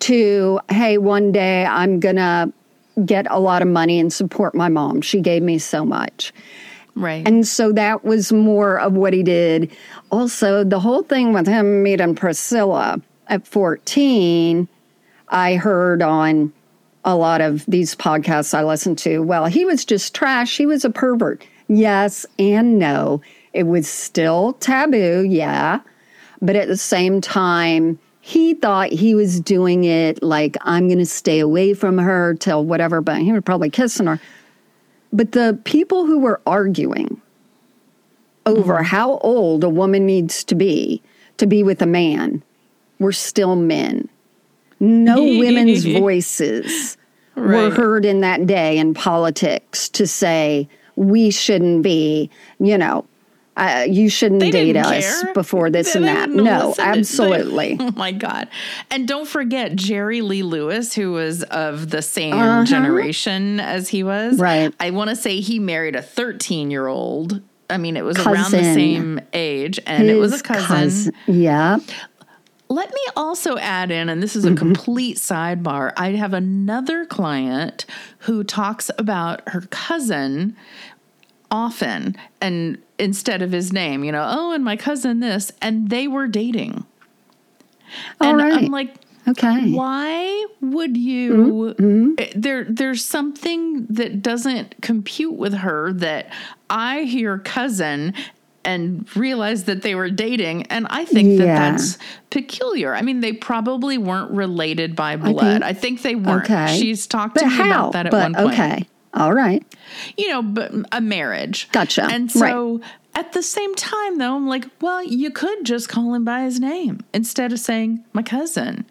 to, 0.00 0.60
hey, 0.70 0.98
one 0.98 1.30
day 1.30 1.66
I'm 1.66 2.00
going 2.00 2.16
to 2.16 2.52
get 3.04 3.26
a 3.30 3.38
lot 3.38 3.62
of 3.62 3.68
money 3.68 4.00
and 4.00 4.12
support 4.12 4.54
my 4.54 4.68
mom. 4.68 5.02
She 5.02 5.20
gave 5.20 5.42
me 5.42 5.58
so 5.58 5.84
much. 5.84 6.32
Right. 6.96 7.26
And 7.26 7.46
so 7.46 7.72
that 7.72 8.04
was 8.04 8.32
more 8.32 8.78
of 8.78 8.94
what 8.94 9.12
he 9.12 9.22
did. 9.22 9.70
Also, 10.10 10.64
the 10.64 10.80
whole 10.80 11.02
thing 11.02 11.32
with 11.32 11.46
him 11.46 11.82
meeting 11.82 12.14
Priscilla 12.14 13.00
at 13.28 13.46
14, 13.46 14.68
I 15.30 15.56
heard 15.56 16.02
on 16.02 16.52
a 17.04 17.16
lot 17.16 17.40
of 17.40 17.64
these 17.66 17.94
podcasts 17.94 18.52
I 18.52 18.64
listened 18.64 18.98
to. 18.98 19.20
Well, 19.20 19.46
he 19.46 19.64
was 19.64 19.84
just 19.84 20.14
trash. 20.14 20.56
He 20.56 20.66
was 20.66 20.84
a 20.84 20.90
pervert. 20.90 21.46
Yes 21.68 22.26
and 22.38 22.78
no. 22.78 23.22
It 23.52 23.64
was 23.64 23.88
still 23.88 24.54
taboo, 24.54 25.24
yeah. 25.28 25.80
But 26.42 26.56
at 26.56 26.68
the 26.68 26.76
same 26.76 27.20
time, 27.20 27.98
he 28.20 28.54
thought 28.54 28.90
he 28.90 29.14
was 29.14 29.40
doing 29.40 29.84
it 29.84 30.22
like, 30.22 30.56
I'm 30.62 30.88
going 30.88 30.98
to 30.98 31.06
stay 31.06 31.40
away 31.40 31.74
from 31.74 31.98
her 31.98 32.34
till 32.34 32.64
whatever, 32.64 33.00
but 33.00 33.20
he 33.22 33.32
was 33.32 33.42
probably 33.42 33.70
kissing 33.70 34.06
her. 34.06 34.20
But 35.12 35.32
the 35.32 35.58
people 35.64 36.06
who 36.06 36.18
were 36.18 36.40
arguing 36.46 37.20
over 38.46 38.74
mm-hmm. 38.74 38.84
how 38.84 39.18
old 39.18 39.64
a 39.64 39.68
woman 39.68 40.06
needs 40.06 40.44
to 40.44 40.54
be 40.54 41.02
to 41.38 41.46
be 41.46 41.62
with 41.62 41.82
a 41.82 41.86
man 41.86 42.42
were 42.98 43.12
still 43.12 43.56
men. 43.56 44.08
No 44.80 45.22
women's 45.38 45.84
voices 45.84 46.96
right. 47.36 47.64
were 47.64 47.70
heard 47.70 48.04
in 48.04 48.20
that 48.20 48.46
day 48.46 48.78
in 48.78 48.94
politics 48.94 49.88
to 49.90 50.06
say 50.06 50.68
we 50.96 51.30
shouldn't 51.30 51.82
be, 51.82 52.30
you 52.58 52.76
know, 52.76 53.06
uh, 53.56 53.84
you 53.88 54.08
shouldn't 54.08 54.40
they 54.40 54.50
date 54.50 54.76
us 54.76 55.22
care. 55.22 55.34
before 55.34 55.70
this 55.70 55.92
they 55.92 55.98
and 55.98 56.08
that. 56.08 56.30
No, 56.30 56.74
absolutely. 56.78 57.76
oh 57.80 57.90
my 57.94 58.10
God. 58.12 58.48
And 58.90 59.06
don't 59.06 59.28
forget 59.28 59.76
Jerry 59.76 60.22
Lee 60.22 60.42
Lewis, 60.42 60.94
who 60.94 61.12
was 61.12 61.42
of 61.44 61.90
the 61.90 62.00
same 62.00 62.34
uh-huh. 62.34 62.64
generation 62.64 63.60
as 63.60 63.88
he 63.88 64.02
was. 64.02 64.38
Right. 64.38 64.72
I 64.80 64.90
want 64.90 65.10
to 65.10 65.16
say 65.16 65.40
he 65.40 65.58
married 65.58 65.94
a 65.94 66.02
13 66.02 66.70
year 66.70 66.86
old. 66.86 67.42
I 67.68 67.76
mean, 67.76 67.96
it 67.96 68.04
was 68.04 68.16
cousin. 68.16 68.32
around 68.32 68.50
the 68.50 68.74
same 68.74 69.20
age, 69.32 69.78
and 69.86 70.04
His 70.04 70.16
it 70.16 70.18
was 70.18 70.40
a 70.40 70.42
cousin. 70.42 70.66
cousin. 70.66 71.12
Yeah. 71.26 71.78
Let 72.70 72.88
me 72.90 73.00
also 73.16 73.58
add 73.58 73.90
in, 73.90 74.08
and 74.08 74.22
this 74.22 74.36
is 74.36 74.44
a 74.44 74.48
mm-hmm. 74.48 74.58
complete 74.58 75.16
sidebar. 75.16 75.92
I 75.96 76.12
have 76.12 76.32
another 76.32 77.04
client 77.04 77.84
who 78.20 78.44
talks 78.44 78.92
about 78.96 79.42
her 79.48 79.62
cousin 79.70 80.56
often 81.50 82.16
and 82.40 82.78
instead 82.96 83.42
of 83.42 83.50
his 83.50 83.72
name, 83.72 84.04
you 84.04 84.12
know, 84.12 84.24
oh, 84.24 84.52
and 84.52 84.64
my 84.64 84.76
cousin 84.76 85.18
this, 85.18 85.50
and 85.60 85.90
they 85.90 86.06
were 86.06 86.28
dating. 86.28 86.86
All 88.20 88.30
and 88.30 88.38
right. 88.38 88.52
I'm 88.52 88.70
like, 88.70 88.94
okay. 89.26 89.72
Why 89.72 90.46
would 90.60 90.96
you 90.96 91.74
mm-hmm. 91.76 92.12
Eh, 92.18 92.32
there 92.36 92.64
there's 92.64 93.04
something 93.04 93.86
that 93.86 94.22
doesn't 94.22 94.80
compute 94.80 95.34
with 95.34 95.54
her 95.54 95.92
that 95.94 96.32
I 96.68 97.02
hear 97.02 97.38
cousin 97.38 98.14
and 98.64 99.14
realize 99.16 99.64
that 99.64 99.82
they 99.82 99.94
were 99.94 100.10
dating 100.10 100.64
and 100.64 100.86
i 100.90 101.04
think 101.04 101.38
that 101.38 101.46
yeah. 101.46 101.70
that's 101.70 101.96
peculiar 102.30 102.94
i 102.94 103.02
mean 103.02 103.20
they 103.20 103.32
probably 103.32 103.96
weren't 103.96 104.30
related 104.30 104.94
by 104.94 105.16
blood 105.16 105.36
i 105.38 105.50
think, 105.52 105.64
I 105.64 105.72
think 105.72 106.02
they 106.02 106.14
weren't 106.14 106.44
okay. 106.44 106.76
she's 106.78 107.06
talked 107.06 107.34
but 107.34 107.40
to 107.40 107.46
me 107.46 107.54
about 107.54 107.92
that 107.92 108.06
at 108.06 108.12
but, 108.12 108.22
one 108.22 108.34
point 108.34 108.52
okay 108.52 108.86
all 109.14 109.34
right. 109.34 109.64
You 110.16 110.28
know, 110.28 110.42
but 110.42 110.72
a 110.92 111.00
marriage. 111.00 111.68
Gotcha. 111.72 112.04
And 112.04 112.30
so 112.30 112.78
right. 112.78 112.90
at 113.14 113.32
the 113.32 113.42
same 113.42 113.74
time, 113.74 114.18
though, 114.18 114.36
I'm 114.36 114.46
like, 114.46 114.66
well, 114.80 115.02
you 115.02 115.30
could 115.30 115.64
just 115.64 115.88
call 115.88 116.14
him 116.14 116.24
by 116.24 116.42
his 116.42 116.60
name 116.60 117.00
instead 117.12 117.52
of 117.52 117.58
saying 117.58 118.04
my 118.12 118.22
cousin. 118.22 118.86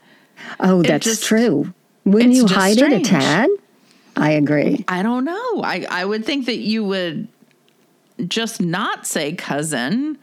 Oh, 0.59 0.81
that's 0.83 1.05
just, 1.05 1.23
true. 1.23 1.73
Wouldn't 2.05 2.33
you 2.33 2.47
hide 2.47 2.77
strange. 2.77 3.07
it 3.07 3.07
a 3.07 3.09
tad? 3.09 3.49
I 4.15 4.31
agree. 4.31 4.83
I 4.87 5.03
don't 5.03 5.23
know. 5.23 5.61
I, 5.63 5.85
I 5.89 6.03
would 6.03 6.25
think 6.25 6.47
that 6.47 6.57
you 6.57 6.83
would 6.83 7.27
just 8.27 8.61
not 8.61 9.07
say 9.07 9.33
cousin. 9.33 10.17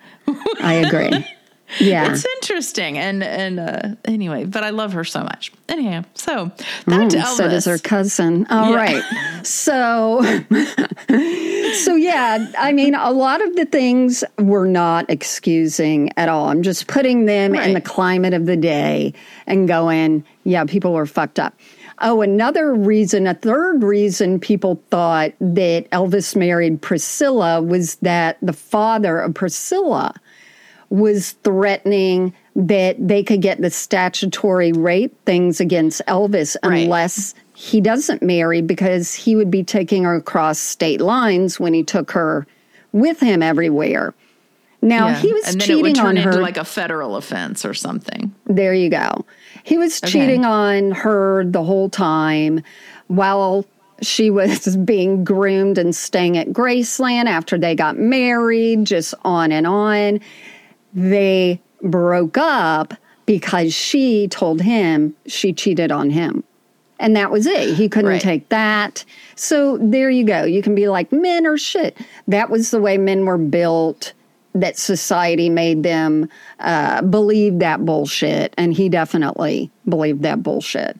I 0.60 0.74
agree. 0.74 1.26
Yeah. 1.80 2.12
It's 2.12 2.24
interesting. 2.24 2.96
And 2.96 3.22
and 3.22 3.58
uh, 3.60 3.96
anyway, 4.04 4.44
but 4.44 4.62
I 4.62 4.70
love 4.70 4.92
her 4.92 5.04
so 5.04 5.22
much. 5.22 5.52
Anyhow, 5.68 6.04
so 6.14 6.46
back 6.86 7.08
mm. 7.08 7.36
So 7.36 7.48
does 7.48 7.64
her 7.64 7.78
cousin. 7.78 8.46
All 8.48 8.70
yeah. 8.70 8.76
right. 8.76 9.44
So 9.44 10.22
so 11.74 11.96
yeah, 11.96 12.52
I 12.58 12.72
mean 12.72 12.94
a 12.94 13.10
lot 13.10 13.44
of 13.44 13.56
the 13.56 13.66
things 13.66 14.22
we're 14.38 14.68
not 14.68 15.06
excusing 15.10 16.10
at 16.16 16.28
all. 16.28 16.48
I'm 16.48 16.62
just 16.62 16.86
putting 16.86 17.24
them 17.24 17.52
right. 17.52 17.66
in 17.66 17.74
the 17.74 17.80
climate 17.80 18.32
of 18.32 18.46
the 18.46 18.56
day 18.56 19.12
and 19.46 19.66
going, 19.66 20.24
yeah, 20.44 20.64
people 20.64 20.92
were 20.92 21.06
fucked 21.06 21.40
up. 21.40 21.58
Oh, 22.02 22.20
another 22.20 22.74
reason, 22.74 23.26
a 23.26 23.34
third 23.34 23.82
reason 23.82 24.38
people 24.38 24.82
thought 24.90 25.32
that 25.40 25.90
Elvis 25.90 26.36
married 26.36 26.82
Priscilla 26.82 27.62
was 27.62 27.96
that 27.96 28.36
the 28.42 28.52
father 28.52 29.18
of 29.18 29.34
Priscilla 29.34 30.14
was 30.90 31.32
threatening 31.42 32.34
that 32.54 32.96
they 32.98 33.22
could 33.22 33.42
get 33.42 33.60
the 33.60 33.70
statutory 33.70 34.72
rape 34.72 35.14
things 35.24 35.60
against 35.60 36.02
Elvis 36.06 36.56
right. 36.62 36.84
unless 36.84 37.34
he 37.54 37.80
doesn't 37.80 38.22
marry 38.22 38.60
because 38.60 39.14
he 39.14 39.34
would 39.34 39.50
be 39.50 39.64
taking 39.64 40.04
her 40.04 40.16
across 40.16 40.58
state 40.58 41.00
lines 41.00 41.58
when 41.58 41.74
he 41.74 41.82
took 41.82 42.10
her 42.12 42.46
with 42.92 43.20
him 43.20 43.42
everywhere. 43.42 44.14
Now 44.82 45.08
yeah. 45.08 45.16
he 45.16 45.32
was 45.32 45.44
and 45.46 45.60
then 45.60 45.66
cheating 45.66 45.78
it 45.78 45.82
would 45.88 45.94
turn 45.96 46.06
on 46.06 46.16
her 46.16 46.30
into 46.30 46.42
like 46.42 46.56
a 46.56 46.64
federal 46.64 47.16
offense 47.16 47.64
or 47.64 47.74
something. 47.74 48.34
There 48.44 48.74
you 48.74 48.90
go. 48.90 49.24
He 49.66 49.78
was 49.78 50.00
okay. 50.00 50.12
cheating 50.12 50.44
on 50.44 50.92
her 50.92 51.44
the 51.44 51.64
whole 51.64 51.90
time 51.90 52.62
while 53.08 53.64
she 54.00 54.30
was 54.30 54.76
being 54.84 55.24
groomed 55.24 55.76
and 55.76 55.94
staying 55.94 56.38
at 56.38 56.48
Graceland 56.50 57.26
after 57.26 57.58
they 57.58 57.74
got 57.74 57.98
married, 57.98 58.84
just 58.84 59.12
on 59.24 59.50
and 59.50 59.66
on 59.66 60.20
they 60.94 61.60
broke 61.82 62.38
up 62.38 62.94
because 63.26 63.74
she 63.74 64.28
told 64.28 64.62
him 64.62 65.14
she 65.26 65.52
cheated 65.52 65.90
on 65.90 66.10
him. 66.10 66.44
And 66.98 67.16
that 67.16 67.32
was 67.32 67.44
it. 67.46 67.74
He 67.74 67.88
couldn't 67.88 68.12
right. 68.12 68.20
take 68.20 68.48
that. 68.48 69.04
So 69.34 69.78
there 69.78 70.08
you 70.08 70.24
go. 70.24 70.44
You 70.44 70.62
can 70.62 70.74
be 70.74 70.88
like, 70.88 71.10
men 71.12 71.44
are 71.44 71.58
shit. 71.58 71.98
That 72.28 72.50
was 72.50 72.70
the 72.70 72.80
way 72.80 72.96
men 72.96 73.26
were 73.26 73.36
built, 73.36 74.14
that 74.60 74.78
society 74.78 75.48
made 75.48 75.82
them 75.82 76.28
uh, 76.60 77.02
believe 77.02 77.58
that 77.60 77.84
bullshit. 77.84 78.54
And 78.56 78.74
he 78.74 78.88
definitely 78.88 79.70
believed 79.88 80.22
that 80.22 80.42
bullshit. 80.42 80.98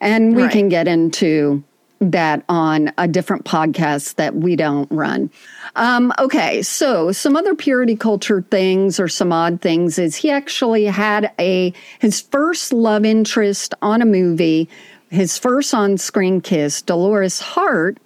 And 0.00 0.34
we 0.34 0.44
right. 0.44 0.52
can 0.52 0.68
get 0.68 0.88
into 0.88 1.62
that 2.00 2.42
on 2.48 2.90
a 2.96 3.06
different 3.06 3.44
podcast 3.44 4.14
that 4.14 4.34
we 4.34 4.56
don't 4.56 4.90
run. 4.90 5.30
Um, 5.76 6.12
okay, 6.18 6.62
so 6.62 7.12
some 7.12 7.36
other 7.36 7.54
purity 7.54 7.94
culture 7.94 8.42
things 8.50 8.98
or 8.98 9.06
some 9.06 9.32
odd 9.32 9.60
things 9.60 9.98
is 9.98 10.16
he 10.16 10.30
actually 10.30 10.86
had 10.86 11.30
a 11.38 11.74
his 11.98 12.22
first 12.22 12.72
love 12.72 13.04
interest 13.04 13.74
on 13.82 14.00
a 14.00 14.06
movie, 14.06 14.68
his 15.10 15.36
first 15.36 15.74
on-screen 15.74 16.40
kiss, 16.40 16.80
Dolores 16.80 17.38
Hart, 17.38 17.98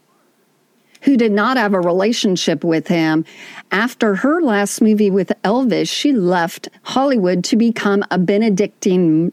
who 1.05 1.17
did 1.17 1.33
not 1.33 1.57
have 1.59 1.75
a 1.75 1.81
relationship 1.81 2.65
with 2.65 2.89
him. 2.89 3.25
After 3.71 4.15
her 4.15 4.41
last 4.41 4.81
movie 4.81 5.11
with 5.11 5.33
Elvis, 5.45 5.89
she 5.89 6.13
left 6.13 6.69
Hollywood 6.83 7.45
to 7.45 7.57
become 7.57 8.05
a 8.11 8.19
Benedictine 8.19 9.33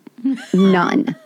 nun. 0.53 1.15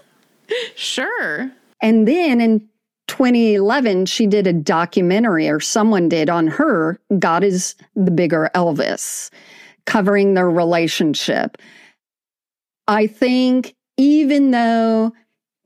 Sure. 0.75 1.51
And 1.81 2.07
then 2.07 2.39
in 2.39 2.59
2011, 3.07 4.05
she 4.05 4.27
did 4.27 4.45
a 4.45 4.53
documentary, 4.53 5.49
or 5.49 5.59
someone 5.59 6.07
did 6.07 6.29
on 6.29 6.45
her, 6.45 6.99
God 7.17 7.43
is 7.43 7.73
the 7.95 8.11
Bigger 8.11 8.51
Elvis, 8.53 9.31
covering 9.87 10.35
their 10.35 10.47
relationship. 10.47 11.57
I 12.87 13.07
think 13.07 13.73
even 13.97 14.51
though 14.51 15.13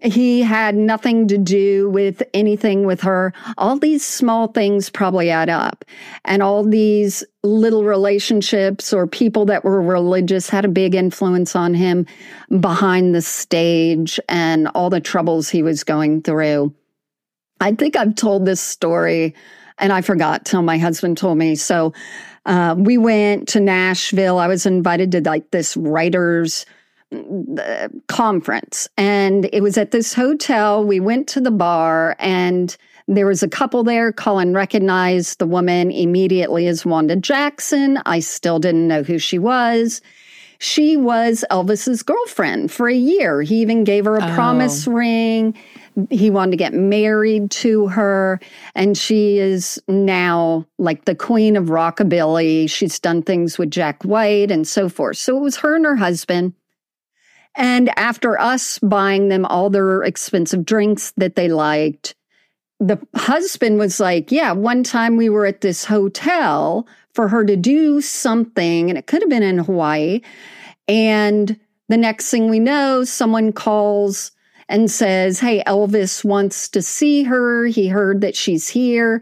he 0.02 0.42
had 0.42 0.76
nothing 0.76 1.28
to 1.28 1.38
do 1.38 1.90
with 1.90 2.24
anything 2.34 2.86
with 2.86 3.02
her, 3.02 3.34
all 3.58 3.78
these 3.78 4.06
small 4.06 4.48
things 4.48 4.90
probably 4.90 5.30
add 5.30 5.50
up. 5.50 5.84
And 6.24 6.42
all 6.42 6.64
these 6.64 7.24
little 7.44 7.84
relationships 7.84 8.94
or 8.94 9.08
people 9.08 9.46
that 9.46 9.66
were 9.66 9.82
religious 9.82 10.50
had 10.50 10.64
a 10.64 10.70
big 10.70 10.96
influence 10.96 11.56
on 11.56 11.74
him 11.74 12.06
behind 12.60 13.14
the 13.14 13.22
stage 13.22 14.20
and 14.30 14.70
all 14.70 14.90
the 14.90 15.02
troubles 15.02 15.50
he 15.50 15.64
was 15.64 15.84
going 15.84 16.22
through. 16.22 16.74
I 17.60 17.74
think 17.74 17.98
I've 17.98 18.16
told 18.16 18.46
this 18.46 18.62
story 18.62 19.36
and 19.80 19.92
I 19.92 20.02
forgot 20.02 20.46
till 20.46 20.62
my 20.62 20.78
husband 20.78 21.18
told 21.18 21.38
me. 21.38 21.56
So 21.56 21.94
uh, 22.46 22.76
we 22.78 22.98
went 22.98 23.50
to 23.50 23.60
Nashville. 23.60 24.38
I 24.38 24.48
was 24.48 24.66
invited 24.66 25.12
to 25.12 25.22
like 25.22 25.52
this 25.52 25.76
writers 25.76 26.66
Uh, 27.12 27.88
conference, 28.08 28.88
and 28.96 29.50
it 29.52 29.62
was 29.62 29.80
at 29.80 29.90
this 29.90 30.14
hotel. 30.14 30.86
We 30.86 31.00
went 31.00 31.28
to 31.30 31.42
the 31.42 31.50
bar, 31.50 32.16
and 32.20 32.78
there 33.08 33.26
was 33.26 33.42
a 33.42 33.48
couple 33.48 33.84
there. 33.84 34.14
Colin 34.14 34.54
recognized 34.54 35.40
the 35.40 35.48
woman 35.48 35.90
immediately 35.90 36.68
as 36.68 36.86
Wanda 36.86 37.16
Jackson. 37.16 38.00
I 38.06 38.20
still 38.20 38.60
didn't 38.60 38.88
know 38.88 39.02
who 39.02 39.18
she 39.18 39.40
was. 39.40 40.02
She 40.60 40.98
was 40.98 41.44
Elvis's 41.50 42.04
girlfriend 42.04 42.72
for 42.72 42.88
a 42.88 42.96
year. 42.96 43.42
He 43.42 43.56
even 43.62 43.86
gave 43.86 44.06
her 44.06 44.18
a 44.18 44.24
oh. 44.24 44.36
promise 44.36 44.86
ring. 44.86 45.58
He 46.12 46.30
wanted 46.30 46.52
to 46.52 46.58
get 46.58 46.74
married 46.74 47.50
to 47.52 47.88
her. 47.88 48.40
And 48.76 48.96
she 48.96 49.40
is 49.40 49.82
now 49.88 50.68
like 50.78 51.06
the 51.06 51.16
queen 51.16 51.56
of 51.56 51.66
rockabilly. 51.66 52.70
She's 52.70 53.00
done 53.00 53.24
things 53.24 53.58
with 53.58 53.72
Jack 53.72 54.04
White 54.04 54.52
and 54.52 54.68
so 54.68 54.90
forth. 54.90 55.18
So 55.18 55.38
it 55.38 55.42
was 55.42 55.58
her 55.58 55.76
and 55.76 55.86
her 55.86 55.96
husband. 55.96 56.54
And 57.60 57.92
after 58.00 58.40
us 58.40 58.80
buying 58.80 59.28
them 59.28 59.46
all 59.46 59.70
their 59.70 60.02
expensive 60.04 60.64
drinks 60.66 61.12
that 61.18 61.36
they 61.36 61.50
liked, 61.50 62.16
the 62.80 62.98
husband 63.16 63.78
was 63.78 64.00
like, 64.00 64.32
Yeah, 64.32 64.54
one 64.54 64.82
time 64.82 65.18
we 65.18 65.28
were 65.28 65.46
at 65.46 65.60
this 65.60 65.84
hotel 65.84 66.88
for 67.14 67.28
her 67.28 67.44
to 67.44 67.58
do 67.58 68.00
something, 68.00 68.90
and 68.90 68.98
it 68.98 69.08
could 69.08 69.22
have 69.22 69.30
been 69.30 69.44
in 69.44 69.58
Hawaii. 69.58 70.22
And 70.88 71.60
the 71.90 71.98
next 71.98 72.32
thing 72.32 72.50
we 72.50 72.60
know, 72.60 73.04
someone 73.04 73.52
calls 73.52 74.32
and 74.70 74.90
says, 74.90 75.42
Hey, 75.42 75.62
Elvis 75.68 76.24
wants 76.24 76.70
to 76.70 76.82
see 76.82 77.24
her. 77.24 77.66
He 77.66 77.90
heard 77.90 78.22
that 78.22 78.38
she's 78.38 78.70
here. 78.70 79.22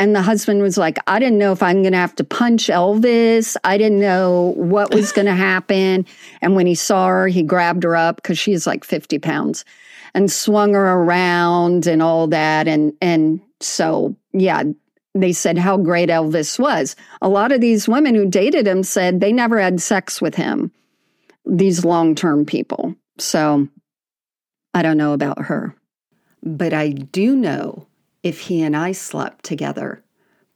And 0.00 0.14
the 0.14 0.22
husband 0.22 0.62
was 0.62 0.78
like, 0.78 0.98
I 1.08 1.18
didn't 1.18 1.38
know 1.38 1.50
if 1.50 1.62
I'm 1.62 1.82
going 1.82 1.92
to 1.92 1.98
have 1.98 2.14
to 2.16 2.24
punch 2.24 2.68
Elvis. 2.68 3.56
I 3.64 3.76
didn't 3.78 3.98
know 3.98 4.52
what 4.56 4.94
was 4.94 5.10
going 5.10 5.26
to 5.26 5.34
happen. 5.34 6.06
And 6.40 6.54
when 6.54 6.66
he 6.66 6.74
saw 6.74 7.08
her, 7.08 7.26
he 7.26 7.42
grabbed 7.42 7.82
her 7.82 7.96
up 7.96 8.16
because 8.16 8.38
she's 8.38 8.66
like 8.66 8.84
50 8.84 9.18
pounds 9.18 9.64
and 10.14 10.30
swung 10.30 10.74
her 10.74 10.92
around 10.92 11.86
and 11.86 12.00
all 12.00 12.28
that. 12.28 12.68
And, 12.68 12.92
and 13.00 13.40
so, 13.60 14.14
yeah, 14.32 14.62
they 15.14 15.32
said 15.32 15.58
how 15.58 15.76
great 15.76 16.08
Elvis 16.08 16.58
was. 16.58 16.94
A 17.20 17.28
lot 17.28 17.50
of 17.50 17.60
these 17.60 17.88
women 17.88 18.14
who 18.14 18.26
dated 18.26 18.66
him 18.68 18.84
said 18.84 19.20
they 19.20 19.32
never 19.32 19.58
had 19.58 19.80
sex 19.80 20.22
with 20.22 20.36
him, 20.36 20.70
these 21.44 21.84
long 21.84 22.14
term 22.14 22.46
people. 22.46 22.94
So 23.18 23.68
I 24.74 24.82
don't 24.82 24.96
know 24.96 25.12
about 25.12 25.46
her. 25.46 25.74
But 26.44 26.72
I 26.72 26.90
do 26.90 27.34
know 27.34 27.87
if 28.22 28.40
he 28.40 28.62
and 28.62 28.76
I 28.76 28.92
slept 28.92 29.44
together. 29.44 30.02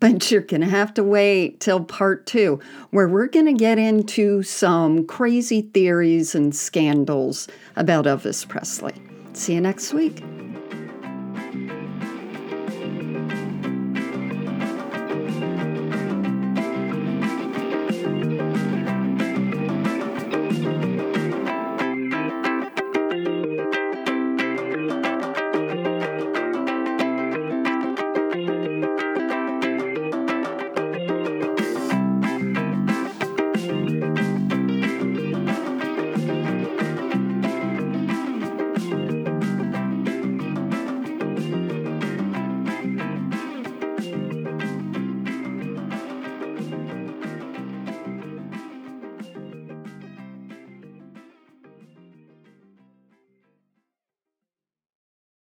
But 0.00 0.30
you're 0.30 0.42
going 0.42 0.62
to 0.62 0.68
have 0.68 0.94
to 0.94 1.04
wait 1.04 1.60
till 1.60 1.84
part 1.84 2.26
two, 2.26 2.60
where 2.90 3.08
we're 3.08 3.28
going 3.28 3.46
to 3.46 3.52
get 3.52 3.78
into 3.78 4.42
some 4.42 5.06
crazy 5.06 5.62
theories 5.62 6.34
and 6.34 6.54
scandals 6.54 7.48
about 7.76 8.06
Elvis 8.06 8.46
Presley. 8.46 8.94
See 9.32 9.54
you 9.54 9.60
next 9.60 9.92
week. 9.94 10.22